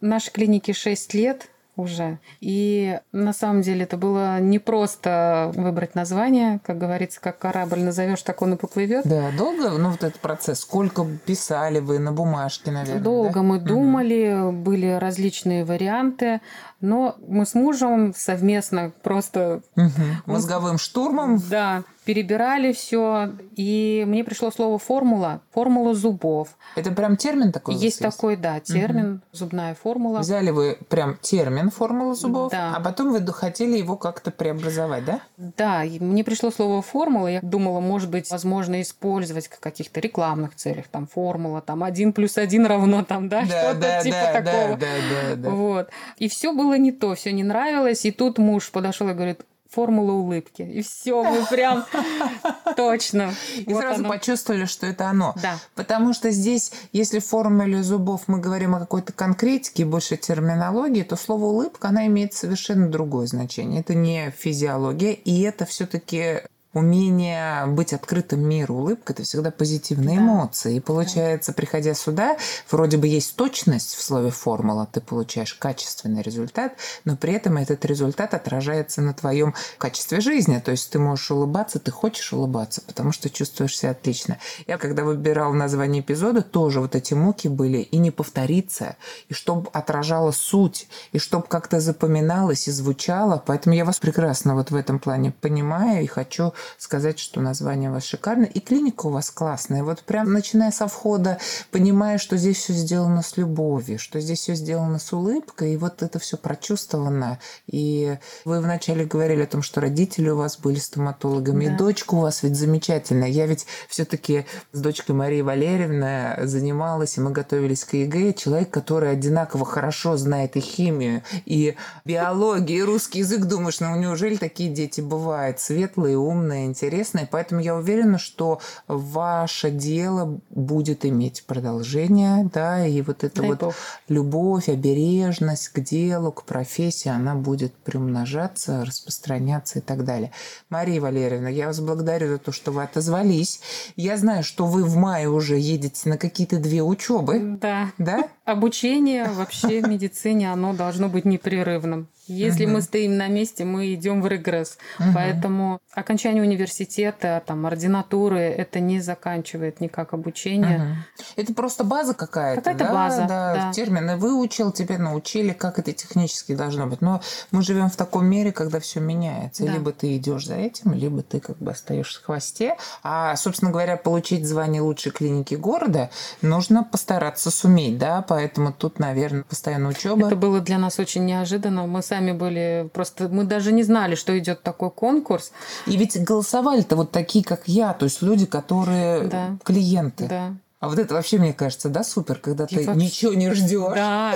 Нашей 0.00 0.32
клинике 0.32 0.72
6 0.72 1.12
лет 1.12 1.50
уже. 1.76 2.18
И 2.40 2.98
на 3.12 3.32
самом 3.32 3.62
деле 3.62 3.84
это 3.84 3.96
было 3.96 4.40
не 4.40 4.58
просто 4.58 5.50
выбрать 5.54 5.94
название, 5.94 6.60
как 6.64 6.78
говорится, 6.78 7.20
как 7.20 7.38
корабль 7.38 7.80
назовешь, 7.80 8.22
так 8.22 8.42
он 8.42 8.54
и 8.54 8.56
поплывет. 8.56 9.06
Да, 9.06 9.30
долго, 9.36 9.70
ну 9.70 9.90
вот 9.90 10.04
этот 10.04 10.20
процесс, 10.20 10.60
сколько 10.60 11.06
писали 11.26 11.78
вы 11.80 11.98
на 11.98 12.12
бумажке, 12.12 12.70
наверное? 12.70 13.02
Долго 13.02 13.34
да? 13.34 13.42
мы 13.42 13.58
думали, 13.58 14.34
угу. 14.34 14.52
были 14.52 14.86
различные 14.92 15.64
варианты. 15.64 16.40
Но 16.80 17.14
мы 17.28 17.46
с 17.46 17.54
мужем 17.54 18.12
совместно 18.14 18.92
просто... 19.02 19.62
Угу. 19.76 19.92
Мозговым 20.26 20.78
штурмом? 20.78 21.40
Да, 21.48 21.84
перебирали 22.04 22.72
все, 22.72 23.30
и 23.54 24.04
мне 24.06 24.24
пришло 24.24 24.50
слово 24.50 24.78
формула, 24.78 25.40
формула 25.52 25.94
зубов. 25.94 26.56
Это 26.74 26.90
прям 26.90 27.16
термин 27.16 27.52
такой? 27.52 27.74
Есть, 27.74 27.84
есть 27.84 27.98
такой, 28.00 28.36
да, 28.36 28.60
термин, 28.60 29.14
угу. 29.14 29.20
зубная 29.32 29.74
формула. 29.74 30.20
Взяли 30.20 30.50
вы 30.50 30.78
прям 30.88 31.16
термин 31.20 31.70
формула 31.70 32.14
зубов, 32.14 32.50
да. 32.50 32.74
а 32.76 32.80
потом 32.80 33.12
вы 33.12 33.24
хотели 33.32 33.78
его 33.78 33.96
как-то 33.96 34.30
преобразовать, 34.30 35.04
да? 35.04 35.20
Да, 35.36 35.84
мне 36.00 36.24
пришло 36.24 36.50
слово 36.50 36.82
формула, 36.82 37.28
я 37.28 37.40
думала, 37.40 37.80
может 37.80 38.10
быть, 38.10 38.30
возможно 38.30 38.82
использовать 38.82 39.46
в 39.46 39.60
каких-то 39.60 40.00
рекламных 40.00 40.54
целях, 40.56 40.88
там 40.88 41.06
формула, 41.06 41.60
там 41.60 41.84
один 41.84 42.12
плюс 42.12 42.36
один 42.36 42.66
равно 42.66 43.04
там, 43.04 43.28
да, 43.28 43.42
да 43.42 43.46
что-то 43.46 43.80
да, 43.80 44.02
типа 44.02 44.16
да, 44.16 44.32
такого. 44.32 44.76
Да, 44.76 44.86
да, 44.86 44.86
да, 45.30 45.36
да. 45.36 45.50
Вот. 45.50 45.90
И 46.18 46.28
все 46.28 46.52
было 46.52 46.76
не 46.76 46.92
то, 46.92 47.14
все 47.14 47.32
не 47.32 47.44
нравилось. 47.44 48.04
И 48.04 48.10
тут 48.10 48.38
муж 48.38 48.70
подошел 48.70 49.08
и 49.08 49.14
говорит, 49.14 49.40
формула 49.72 50.12
улыбки. 50.12 50.62
И 50.62 50.82
все, 50.82 51.22
мы 51.22 51.46
прям 51.46 51.84
точно. 52.76 53.34
И 53.56 53.72
вот 53.72 53.80
сразу 53.80 54.00
оно. 54.00 54.08
почувствовали, 54.10 54.66
что 54.66 54.86
это 54.86 55.08
оно. 55.08 55.34
Да. 55.40 55.58
Потому 55.74 56.12
что 56.12 56.30
здесь, 56.30 56.72
если 56.92 57.20
в 57.20 57.26
формуле 57.26 57.82
зубов 57.82 58.22
мы 58.26 58.38
говорим 58.38 58.74
о 58.74 58.80
какой-то 58.80 59.12
конкретике, 59.12 59.84
больше 59.84 60.16
терминологии, 60.16 61.02
то 61.02 61.16
слово 61.16 61.46
улыбка, 61.46 61.88
она 61.88 62.06
имеет 62.06 62.34
совершенно 62.34 62.88
другое 62.88 63.26
значение. 63.26 63.80
Это 63.80 63.94
не 63.94 64.30
физиология, 64.30 65.12
и 65.12 65.40
это 65.42 65.64
все-таки 65.64 66.42
умение 66.72 67.66
быть 67.66 67.92
открытым 67.92 68.40
миру, 68.40 68.76
улыбка– 68.76 69.12
это 69.14 69.24
всегда 69.24 69.50
позитивные 69.50 70.16
да. 70.16 70.22
эмоции. 70.22 70.76
И 70.76 70.80
получается, 70.80 71.52
да. 71.52 71.56
приходя 71.56 71.94
сюда, 71.94 72.36
вроде 72.70 72.96
бы 72.96 73.06
есть 73.06 73.36
точность 73.36 73.94
в 73.94 74.02
слове 74.02 74.30
формула, 74.30 74.88
ты 74.90 75.00
получаешь 75.00 75.54
качественный 75.54 76.22
результат, 76.22 76.74
но 77.04 77.16
при 77.16 77.34
этом 77.34 77.58
этот 77.58 77.84
результат 77.84 78.34
отражается 78.34 79.02
на 79.02 79.12
твоем 79.12 79.54
качестве 79.78 80.20
жизни. 80.20 80.58
То 80.64 80.70
есть 80.70 80.90
ты 80.90 80.98
можешь 80.98 81.30
улыбаться, 81.30 81.78
ты 81.78 81.90
хочешь 81.90 82.32
улыбаться, 82.32 82.80
потому 82.86 83.12
что 83.12 83.28
чувствуешь 83.28 83.76
себя 83.76 83.90
отлично. 83.90 84.38
Я 84.66 84.78
когда 84.78 85.04
выбирал 85.04 85.52
название 85.52 86.00
эпизода, 86.00 86.42
тоже 86.42 86.80
вот 86.80 86.94
эти 86.94 87.12
муки 87.14 87.48
были 87.48 87.78
и 87.78 87.98
не 87.98 88.10
повториться, 88.10 88.96
и 89.28 89.34
чтобы 89.34 89.68
отражало 89.72 90.30
суть, 90.30 90.88
и 91.12 91.18
чтобы 91.18 91.46
как-то 91.46 91.80
запоминалось 91.80 92.68
и 92.68 92.70
звучало. 92.70 93.42
Поэтому 93.44 93.74
я 93.74 93.84
вас 93.84 93.98
прекрасно 93.98 94.54
вот 94.54 94.70
в 94.70 94.76
этом 94.76 94.98
плане 94.98 95.32
понимаю 95.32 96.02
и 96.02 96.06
хочу 96.06 96.52
сказать, 96.78 97.18
что 97.18 97.40
название 97.40 97.90
у 97.90 97.94
вас 97.94 98.04
шикарное, 98.04 98.46
и 98.46 98.60
клиника 98.60 99.06
у 99.06 99.10
вас 99.10 99.30
классная. 99.30 99.82
Вот 99.82 100.02
прям 100.02 100.32
начиная 100.32 100.70
со 100.70 100.86
входа, 100.86 101.38
понимая, 101.70 102.18
что 102.18 102.36
здесь 102.36 102.58
все 102.58 102.72
сделано 102.72 103.22
с 103.22 103.36
любовью, 103.36 103.98
что 103.98 104.20
здесь 104.20 104.40
все 104.40 104.54
сделано 104.54 104.98
с 104.98 105.12
улыбкой, 105.12 105.74
и 105.74 105.76
вот 105.76 106.02
это 106.02 106.18
все 106.18 106.36
прочувствовано. 106.36 107.38
И 107.66 108.16
вы 108.44 108.60
вначале 108.60 109.04
говорили 109.04 109.42
о 109.42 109.46
том, 109.46 109.62
что 109.62 109.80
родители 109.80 110.28
у 110.28 110.36
вас 110.36 110.58
были 110.58 110.78
стоматологами, 110.78 111.66
да. 111.66 111.74
и 111.74 111.76
дочка 111.76 112.14
у 112.14 112.20
вас 112.20 112.42
ведь 112.42 112.56
замечательная. 112.56 113.28
Я 113.28 113.46
ведь 113.46 113.66
все-таки 113.88 114.46
с 114.72 114.80
дочкой 114.80 115.14
Марии 115.14 115.42
Валерьевны 115.42 116.36
занималась, 116.46 117.16
и 117.16 117.20
мы 117.20 117.30
готовились 117.30 117.84
к 117.84 117.94
ЕГЭ. 117.94 118.34
Человек, 118.34 118.70
который 118.70 119.10
одинаково 119.10 119.64
хорошо 119.64 120.16
знает 120.16 120.56
и 120.56 120.60
химию, 120.60 121.22
и 121.44 121.76
биологию, 122.04 122.78
и 122.78 122.82
русский 122.82 123.20
язык. 123.20 123.44
Думаешь, 123.44 123.80
ну 123.80 123.94
неужели 123.96 124.36
такие 124.36 124.70
дети 124.70 125.00
бывают? 125.00 125.60
Светлые, 125.60 126.16
умные, 126.16 126.51
ценное, 126.52 126.66
интересное. 126.66 127.28
Поэтому 127.30 127.60
я 127.60 127.74
уверена, 127.74 128.18
что 128.18 128.60
ваше 128.86 129.70
дело 129.70 130.40
будет 130.50 131.04
иметь 131.04 131.44
продолжение, 131.46 132.48
да, 132.52 132.86
и 132.86 133.00
вот 133.02 133.24
эта 133.24 133.40
Дай 133.40 133.48
вот 133.48 133.60
Бог. 133.60 133.74
любовь, 134.08 134.68
обережность 134.68 135.68
к 135.68 135.80
делу, 135.80 136.32
к 136.32 136.44
профессии, 136.44 137.08
она 137.08 137.34
будет 137.34 137.72
приумножаться, 137.74 138.84
распространяться 138.84 139.78
и 139.78 139.82
так 139.82 140.04
далее. 140.04 140.30
Мария 140.68 141.00
Валерьевна, 141.00 141.48
я 141.48 141.66
вас 141.66 141.80
благодарю 141.80 142.28
за 142.28 142.38
то, 142.38 142.52
что 142.52 142.72
вы 142.72 142.82
отозвались. 142.82 143.60
Я 143.96 144.16
знаю, 144.16 144.44
что 144.44 144.66
вы 144.66 144.84
в 144.84 144.96
мае 144.96 145.28
уже 145.28 145.58
едете 145.58 146.08
на 146.08 146.18
какие-то 146.18 146.58
две 146.58 146.82
учебы. 146.82 147.56
Да. 147.60 147.92
Да? 147.98 148.28
Обучение 148.44 149.24
вообще 149.24 149.80
в 149.80 149.88
медицине, 149.88 150.52
оно 150.52 150.72
должно 150.74 151.08
быть 151.08 151.24
непрерывным. 151.24 152.08
Если 152.26 152.66
угу. 152.66 152.74
мы 152.74 152.82
стоим 152.82 153.16
на 153.16 153.28
месте, 153.28 153.64
мы 153.64 153.92
идем 153.94 154.22
в 154.22 154.26
регресс. 154.26 154.78
Угу. 154.98 155.08
Поэтому 155.14 155.80
окончание 155.92 156.42
университета, 156.42 157.42
там, 157.46 157.66
ординатуры, 157.66 158.40
это 158.40 158.80
не 158.80 159.00
заканчивает 159.00 159.80
никак 159.80 160.14
обучение. 160.14 160.78
Угу. 160.78 161.22
Это 161.36 161.54
просто 161.54 161.84
база 161.84 162.14
какая-то, 162.14 162.60
какая-то 162.60 162.84
да? 162.84 162.92
база, 162.92 163.26
да, 163.28 163.54
да. 163.54 163.72
Термины 163.72 164.16
выучил, 164.16 164.70
тебя 164.70 164.98
научили, 164.98 165.52
как 165.52 165.78
это 165.78 165.92
технически 165.92 166.54
должно 166.54 166.86
быть. 166.86 167.02
Но 167.02 167.20
мы 167.50 167.62
живем 167.62 167.90
в 167.90 167.96
таком 167.96 168.26
мире, 168.26 168.52
когда 168.52 168.78
все 168.78 169.00
меняется. 169.00 169.64
Да. 169.64 169.72
Либо 169.72 169.92
ты 169.92 170.16
идешь 170.16 170.46
за 170.46 170.54
этим, 170.54 170.92
либо 170.94 171.22
ты 171.22 171.40
как 171.40 171.58
бы 171.58 171.72
остаешься 171.72 172.20
в 172.20 172.24
хвосте. 172.24 172.76
А, 173.02 173.34
собственно 173.36 173.70
говоря, 173.72 173.96
получить 173.96 174.46
звание 174.46 174.80
лучшей 174.80 175.10
клиники 175.10 175.54
города 175.54 176.10
нужно 176.40 176.84
постараться 176.84 177.50
суметь, 177.50 177.98
да? 177.98 178.22
Поэтому 178.22 178.72
тут, 178.72 178.98
наверное, 178.98 179.42
постоянно 179.42 179.88
учеба. 179.88 180.26
Это 180.26 180.36
было 180.36 180.60
для 180.60 180.78
нас 180.78 180.98
очень 180.98 181.24
неожиданно. 181.24 181.86
Мы 181.86 182.02
сами 182.12 182.32
были 182.32 182.90
просто... 182.92 183.28
Мы 183.28 183.44
даже 183.44 183.72
не 183.72 183.82
знали, 183.82 184.14
что 184.14 184.38
идет 184.38 184.62
такой 184.62 184.90
конкурс. 184.90 185.52
И 185.86 185.96
ведь 185.96 186.22
голосовали-то 186.22 186.96
вот 186.96 187.10
такие, 187.10 187.44
как 187.44 187.62
я, 187.66 187.94
то 187.94 188.04
есть 188.04 188.22
люди, 188.22 188.46
которые 188.46 189.24
да. 189.24 189.56
клиенты. 189.64 190.26
Да. 190.28 190.54
А 190.82 190.88
вот 190.88 190.98
это 190.98 191.14
вообще, 191.14 191.38
мне 191.38 191.52
кажется, 191.52 191.88
да, 191.88 192.02
супер, 192.02 192.40
когда 192.40 192.66
ты 192.66 192.84
вообще... 192.84 193.04
ничего 193.04 193.34
не 193.34 193.52
ждешь. 193.52 193.94
Да. 193.94 194.34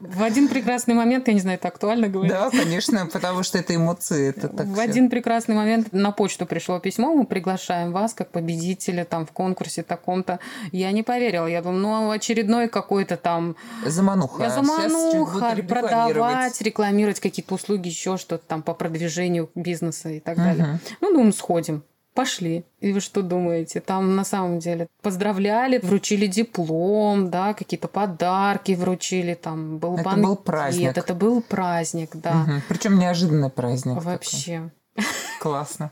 В 0.00 0.24
один 0.24 0.48
прекрасный 0.48 0.94
момент, 0.94 1.28
я 1.28 1.34
не 1.34 1.38
знаю, 1.38 1.56
это 1.56 1.68
актуально 1.68 2.08
говорить. 2.08 2.32
Да, 2.32 2.50
конечно, 2.50 3.06
потому 3.06 3.44
что 3.44 3.56
это 3.56 3.76
эмоции. 3.76 4.30
Это 4.30 4.48
так 4.48 4.66
в 4.66 4.80
один 4.80 5.08
прекрасный 5.08 5.54
момент 5.54 5.92
на 5.92 6.10
почту 6.10 6.46
пришло 6.46 6.80
письмо, 6.80 7.14
мы 7.14 7.26
приглашаем 7.26 7.92
вас 7.92 8.12
как 8.12 8.32
победителя 8.32 9.04
там 9.04 9.24
в 9.24 9.30
конкурсе 9.30 9.84
таком-то. 9.84 10.40
Я 10.72 10.90
не 10.90 11.04
поверила. 11.04 11.46
Я 11.46 11.62
думала, 11.62 12.00
ну, 12.00 12.10
очередной 12.10 12.66
какой-то 12.66 13.16
там... 13.16 13.54
Замануха. 13.86 14.42
Я 14.42 14.50
замануха, 14.50 15.54
продавать, 15.68 16.60
рекламировать 16.60 17.20
какие-то 17.20 17.54
услуги, 17.54 17.86
еще 17.86 18.16
что-то 18.16 18.44
там 18.48 18.64
по 18.64 18.74
продвижению 18.74 19.48
бизнеса 19.54 20.08
и 20.08 20.18
так 20.18 20.38
далее. 20.38 20.80
Ну, 21.00 21.12
думаю, 21.12 21.32
сходим. 21.32 21.84
Пошли. 22.14 22.64
И 22.80 22.92
вы 22.92 23.00
что 23.00 23.22
думаете? 23.22 23.80
Там 23.80 24.14
на 24.14 24.24
самом 24.24 24.60
деле 24.60 24.86
поздравляли, 25.02 25.78
вручили 25.78 26.26
диплом, 26.28 27.28
да, 27.28 27.54
какие-то 27.54 27.88
подарки 27.88 28.72
вручили, 28.72 29.34
там 29.34 29.78
был 29.78 29.94
это 29.94 30.04
банкет. 30.04 30.24
был 30.24 30.36
праздник. 30.36 30.96
Это 30.96 31.14
был 31.14 31.42
праздник, 31.42 32.10
да. 32.14 32.42
Угу. 32.42 32.52
Причем 32.68 32.98
неожиданный 33.00 33.50
праздник. 33.50 34.02
Вообще. 34.02 34.70
Такой. 34.94 35.10
Классно. 35.40 35.90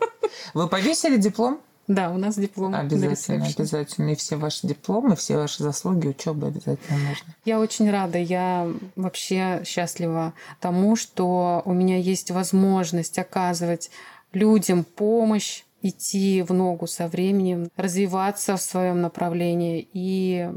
Вы 0.54 0.68
повесили 0.68 1.16
диплом? 1.16 1.60
Да, 1.88 2.10
у 2.10 2.16
нас 2.16 2.36
диплом. 2.36 2.74
Обязательно, 2.74 3.46
обязательно. 3.46 4.10
И 4.10 4.14
все 4.14 4.36
ваши 4.36 4.66
дипломы, 4.66 5.16
все 5.16 5.36
ваши 5.36 5.62
заслуги, 5.64 6.06
учебы 6.06 6.46
обязательно 6.46 6.98
нужно. 6.98 7.34
Я 7.44 7.58
очень 7.58 7.90
рада. 7.90 8.18
Я 8.18 8.68
вообще 8.94 9.62
счастлива 9.66 10.32
тому, 10.60 10.94
что 10.94 11.62
у 11.64 11.72
меня 11.72 11.98
есть 11.98 12.30
возможность 12.30 13.18
оказывать 13.18 13.90
людям 14.32 14.84
помощь 14.84 15.64
идти 15.82 16.42
в 16.42 16.52
ногу 16.52 16.86
со 16.86 17.08
временем, 17.08 17.68
развиваться 17.76 18.56
в 18.56 18.62
своем 18.62 19.00
направлении 19.00 19.86
и 19.92 20.48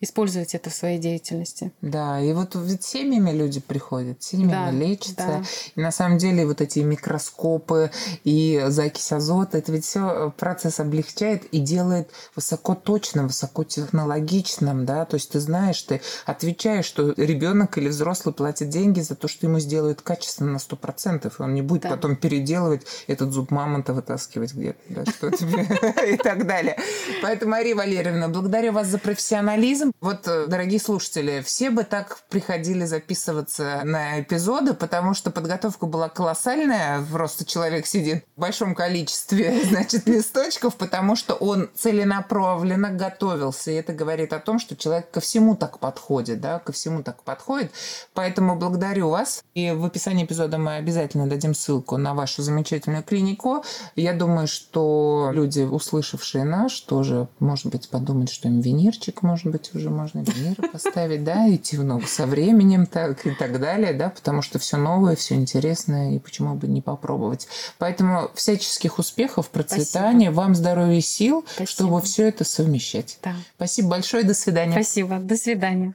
использовать 0.00 0.54
это 0.54 0.70
в 0.70 0.74
своей 0.74 0.98
деятельности. 0.98 1.72
Да, 1.82 2.20
и 2.20 2.32
вот 2.32 2.54
ведь 2.54 2.84
семьями 2.84 3.30
люди 3.30 3.60
приходят, 3.60 4.22
семьями 4.22 4.50
да, 4.50 4.70
лечатся. 4.70 5.14
Да. 5.16 5.42
И 5.76 5.80
на 5.80 5.92
самом 5.92 6.18
деле 6.18 6.46
вот 6.46 6.60
эти 6.60 6.78
микроскопы 6.78 7.90
и 8.24 8.64
закись 8.68 9.12
азота, 9.12 9.58
это 9.58 9.72
ведь 9.72 9.84
все 9.84 10.32
процесс 10.38 10.80
облегчает 10.80 11.44
и 11.46 11.58
делает 11.58 12.10
высокоточным, 12.34 13.26
высокотехнологичным, 13.26 14.86
да, 14.86 15.04
то 15.04 15.16
есть 15.16 15.30
ты 15.32 15.40
знаешь, 15.40 15.82
ты 15.82 16.00
отвечаешь, 16.24 16.86
что 16.86 17.12
ребенок 17.16 17.76
или 17.76 17.88
взрослый 17.88 18.34
платит 18.34 18.70
деньги 18.70 19.00
за 19.00 19.14
то, 19.14 19.28
что 19.28 19.46
ему 19.46 19.58
сделают 19.58 20.00
качественно 20.00 20.52
на 20.52 20.56
100%, 20.56 21.30
и 21.38 21.42
он 21.42 21.54
не 21.54 21.62
будет 21.62 21.82
да. 21.82 21.90
потом 21.90 22.16
переделывать 22.16 22.86
этот 23.06 23.32
зуб 23.32 23.50
мамонта, 23.50 23.92
вытаскивать 23.92 24.54
где-то, 24.54 24.78
да, 24.88 25.04
что 25.04 25.28
и 26.06 26.16
так 26.16 26.46
далее. 26.46 26.78
Поэтому, 27.22 27.50
Мария 27.50 27.76
Валерьевна, 27.76 28.28
благодарю 28.28 28.72
вас 28.72 28.86
за 28.86 28.98
профессионализм, 28.98 29.89
Вот, 30.00 30.26
э, 30.26 30.46
дорогие 30.46 30.80
слушатели, 30.80 31.42
все 31.44 31.70
бы 31.70 31.84
так 31.84 32.20
приходили 32.28 32.84
записываться 32.84 33.82
на 33.84 34.20
эпизоды, 34.20 34.74
потому 34.74 35.14
что 35.14 35.30
подготовка 35.30 35.86
была 35.86 36.08
колоссальная. 36.08 37.04
Просто 37.10 37.44
человек 37.44 37.86
сидит 37.86 38.24
в 38.36 38.40
большом 38.40 38.74
количестве, 38.74 39.64
значит, 39.68 40.06
листочков, 40.06 40.76
потому 40.76 41.16
что 41.16 41.34
он 41.34 41.70
целенаправленно 41.74 42.90
готовился. 42.90 43.70
И 43.70 43.74
это 43.74 43.92
говорит 43.92 44.32
о 44.32 44.38
том, 44.38 44.58
что 44.58 44.76
человек 44.76 45.10
ко 45.10 45.20
всему 45.20 45.56
так 45.56 45.78
подходит, 45.78 46.40
да, 46.40 46.58
ко 46.58 46.72
всему 46.72 47.02
так 47.02 47.22
подходит. 47.22 47.72
Поэтому 48.14 48.56
благодарю 48.56 49.08
вас. 49.10 49.42
И 49.54 49.70
в 49.70 49.84
описании 49.84 50.24
эпизода 50.24 50.58
мы 50.58 50.76
обязательно 50.76 51.26
дадим 51.26 51.54
ссылку 51.54 51.96
на 51.96 52.14
вашу 52.14 52.42
замечательную 52.42 53.02
клинику. 53.02 53.64
Я 53.96 54.12
думаю, 54.12 54.46
что 54.46 55.30
люди, 55.32 55.60
услышавшие 55.60 56.44
наш, 56.44 56.80
тоже, 56.80 57.28
может 57.38 57.66
быть, 57.66 57.88
подумают, 57.88 58.30
что 58.30 58.48
им 58.48 58.60
винирчик, 58.60 59.22
может 59.22 59.46
быть, 59.46 59.74
уже 59.74 59.79
можно 59.88 60.20
винир 60.20 60.56
поставить, 60.70 61.24
да, 61.24 61.48
идти 61.54 61.76
в 61.76 61.84
ногу 61.84 62.06
со 62.06 62.26
временем 62.26 62.86
так 62.86 63.26
и 63.26 63.30
так 63.30 63.58
далее, 63.58 63.92
да, 63.94 64.10
потому 64.10 64.42
что 64.42 64.58
все 64.58 64.76
новое, 64.76 65.16
все 65.16 65.34
интересное, 65.36 66.16
и 66.16 66.18
почему 66.18 66.54
бы 66.54 66.66
не 66.66 66.82
попробовать. 66.82 67.48
Поэтому 67.78 68.30
всяческих 68.34 68.98
успехов, 68.98 69.48
процветания, 69.48 70.26
Спасибо. 70.26 70.40
вам 70.40 70.54
здоровья 70.54 70.98
и 70.98 71.00
сил, 71.00 71.44
Спасибо. 71.46 71.70
чтобы 71.70 72.02
все 72.02 72.28
это 72.28 72.44
совмещать. 72.44 73.18
Да. 73.22 73.34
Спасибо 73.56 73.88
большое, 73.88 74.24
до 74.24 74.34
свидания. 74.34 74.72
Спасибо, 74.72 75.18
до 75.18 75.36
свидания. 75.36 75.94